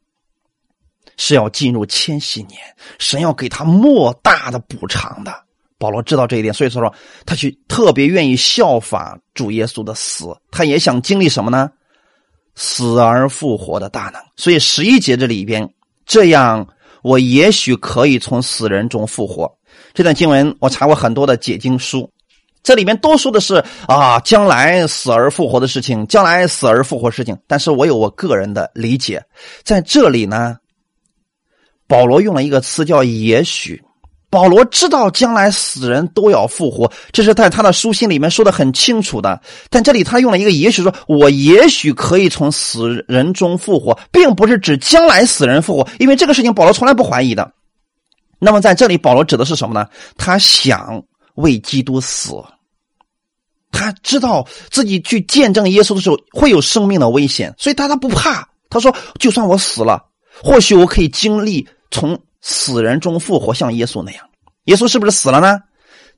[1.19, 2.59] 是要进入千禧年，
[2.99, 5.45] 神要给他莫大的补偿的。
[5.77, 6.93] 保罗知道这一点，所以说说
[7.25, 11.71] 他去特别愿意效法主耶稣的死，他也想经历什么呢？
[12.57, 14.21] 死而复活的大能。
[14.35, 15.73] 所以十一节这里边，
[16.05, 16.66] 这样
[17.03, 19.49] 我也许可以从死人中复活。
[19.95, 22.11] 这段经文我查过很多的解经书，
[22.64, 27.39] 这里面都说的是啊，将来死而复活的事情，将来死而复活事情。
[27.47, 29.23] 但是我有我个人的理解，
[29.62, 30.57] 在这里呢。
[31.89, 33.82] 保罗用了一个词叫“也许”，
[34.30, 39.41] 保罗知道将来死人都要复活，这是在他的书信里面说的很清楚的。
[39.70, 47.51] 但这里他用了一个“也许”，说我也许可以从死人中复活，并不是指将来死人复活，因为这个事情保罗从来不怀疑的。
[48.39, 49.89] 那么在这里，保罗指的是什么呢？
[50.18, 51.03] 他想
[51.36, 52.34] 为基督死，
[53.72, 58.47] 他知道自己去见证耶稣的时候会有生命的危险，所以他他不怕。
[58.68, 60.05] 他说：“就算我死了，
[60.43, 64.24] 或许我可以经历。”从死人中复活，像耶稣那样，
[64.64, 65.59] 耶稣是不是死了呢？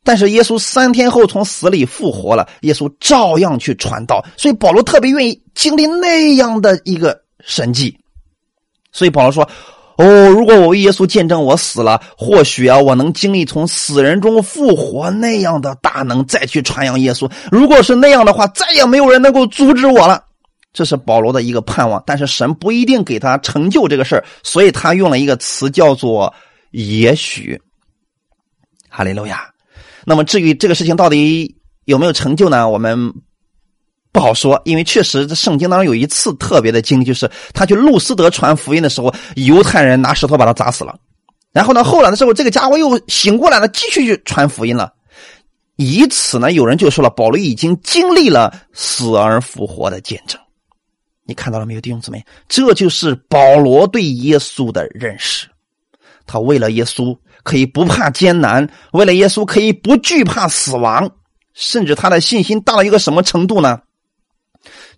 [0.02, 7.94] 但是耶稣三天后从死里复活了，耶稣照样去传道，所以保罗特别愿意经历那样的一个神迹。
[8.92, 9.48] 所以保罗说
[9.98, 17.30] ：“哦，如果我为耶稣见证我死了，或许啊，我能经历从死人中复活那样的大能，再去传扬耶稣。
[17.52, 20.24] 如果是那样的话，再也没有人能够阻止我了。
[20.72, 26.32] 这是保罗的一个盼望，但是神不一定给他成就这个事，所以他用了一个词叫做
[26.72, 27.60] “也许”。
[28.88, 29.48] 哈利路亚。
[30.04, 32.68] 那么至于这个事情到底有没有成就呢？
[32.68, 33.12] 我们。
[34.12, 40.98] 不好说，因为确实这圣经当中有一次特别的经历，就是他去路斯德传福音的时候，犹太人拿石头把他砸死了。
[41.52, 44.92] 然后呢，后来的时候，这个家伙又醒过来了，继续去传福音了。
[45.76, 50.40] 以此呢，有人就说了，保罗已经经历了死而复活的见证。
[51.30, 52.20] 你看到了没有，弟兄姊妹？
[52.48, 55.46] 这就是保罗对耶稣的认识。
[56.26, 61.08] 他为了耶稣可以不怕艰难，为了耶稣可以不惧怕死亡，
[61.54, 63.80] 甚至他的信心大到一个什么程度呢？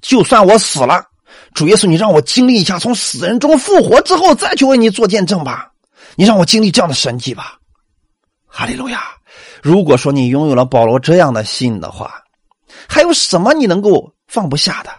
[0.01, 1.05] 就算我死了，
[1.53, 5.70] 主耶稣，你让我经历一下从死人中复活之后，再去为你做见证吧。
[6.16, 7.59] 你让我经历这样的神迹吧，
[8.47, 9.03] 哈利路亚！
[9.62, 12.22] 如果说你拥有了保罗这样的信的话，
[12.89, 14.91] 还有什么你能够放不下的？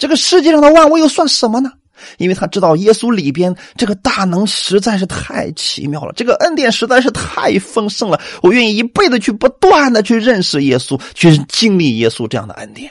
[0.00, 1.70] 这个世界上的万物又算什么呢？
[2.16, 8.18] 因为他知道耶稣里边这个大能实在是太奇妙了，这个恩典实在是太丰盛了。
[8.42, 12.90] 我愿意一辈子去不断的去认识耶稣，去经历耶稣这样的恩典。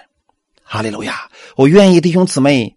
[0.64, 1.28] 哈利路亚！
[1.56, 2.72] 我愿意弟兄姊妹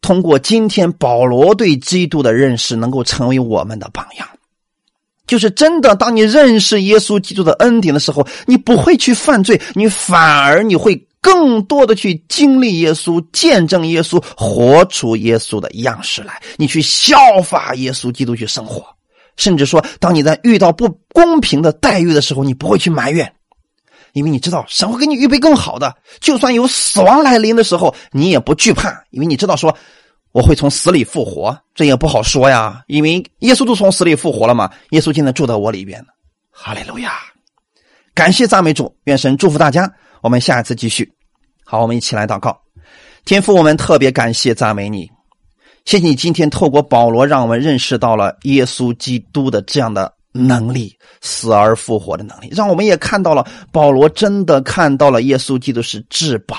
[0.00, 4.28] 通过今天保罗对基督的认识，能够成为我们的榜样。
[5.26, 10.94] 就是真的，当你认识耶稣基督的恩典的时候，你不会去犯罪，你反而你会
[11.24, 16.42] 更多的去经历耶稣，见证耶稣，活出耶稣的样式来。
[16.58, 18.84] 你去效法耶稣基督去生活，
[19.34, 23.32] 甚至说，当你在遇到不公平的待遇的时候，你不会去埋怨。
[24.12, 29.74] 因为你知道神会给你预备更好的，就算有死亡来临的时候，你也不惧怕，因为你知道说
[30.32, 32.82] 我会从死里复活，这也不好说呀。
[32.86, 36.04] 因为耶稣都从死里复活了嘛，耶稣现在住在我里边
[36.50, 37.14] 哈利路亚，
[38.14, 39.90] 感谢赞美主，愿神祝福大家。
[40.24, 41.12] 我们下一次继续。
[41.66, 42.58] 好，我们一起来祷告。
[43.26, 45.06] 天父，我们特别感谢赞美你，
[45.84, 50.10] 谢谢你今天透过保罗，让我们认识到了耶稣基督的这样的。
[50.36, 56.56] 能力死而复活的能力，让我们也看到了保罗真的看到了耶稣基督是至宝，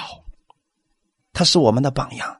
[1.33, 2.37] 他是我们的榜样。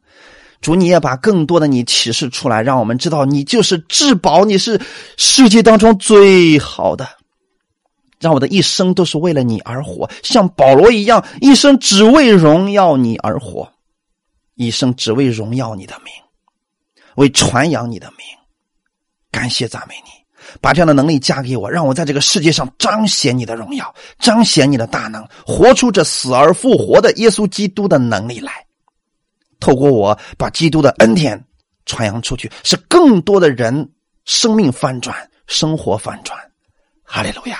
[0.62, 4.80] 主，你也把更多的你启示出来，让我们知道你就是至宝，你是
[5.18, 7.06] 世界当中最好的。
[8.20, 13.72] 让我的一生都是为了你而活，像保罗一样，一生只为荣耀你而活，
[14.56, 16.14] 一生只为荣耀你的名，
[17.16, 18.26] 为传扬你的名。
[19.32, 20.12] 感谢赞美你。
[20.62, 28.66] 把这样的能力加给我，让我在这个世界上彰显你的荣耀，彰显你的大能，活出这死而复活的耶稣基督的能力来。
[29.60, 31.44] 透过我把基督的恩典
[31.86, 33.92] 传扬出去，使更多的人
[34.24, 36.40] 生命翻转，生活翻转。
[37.04, 37.60] 哈利路亚！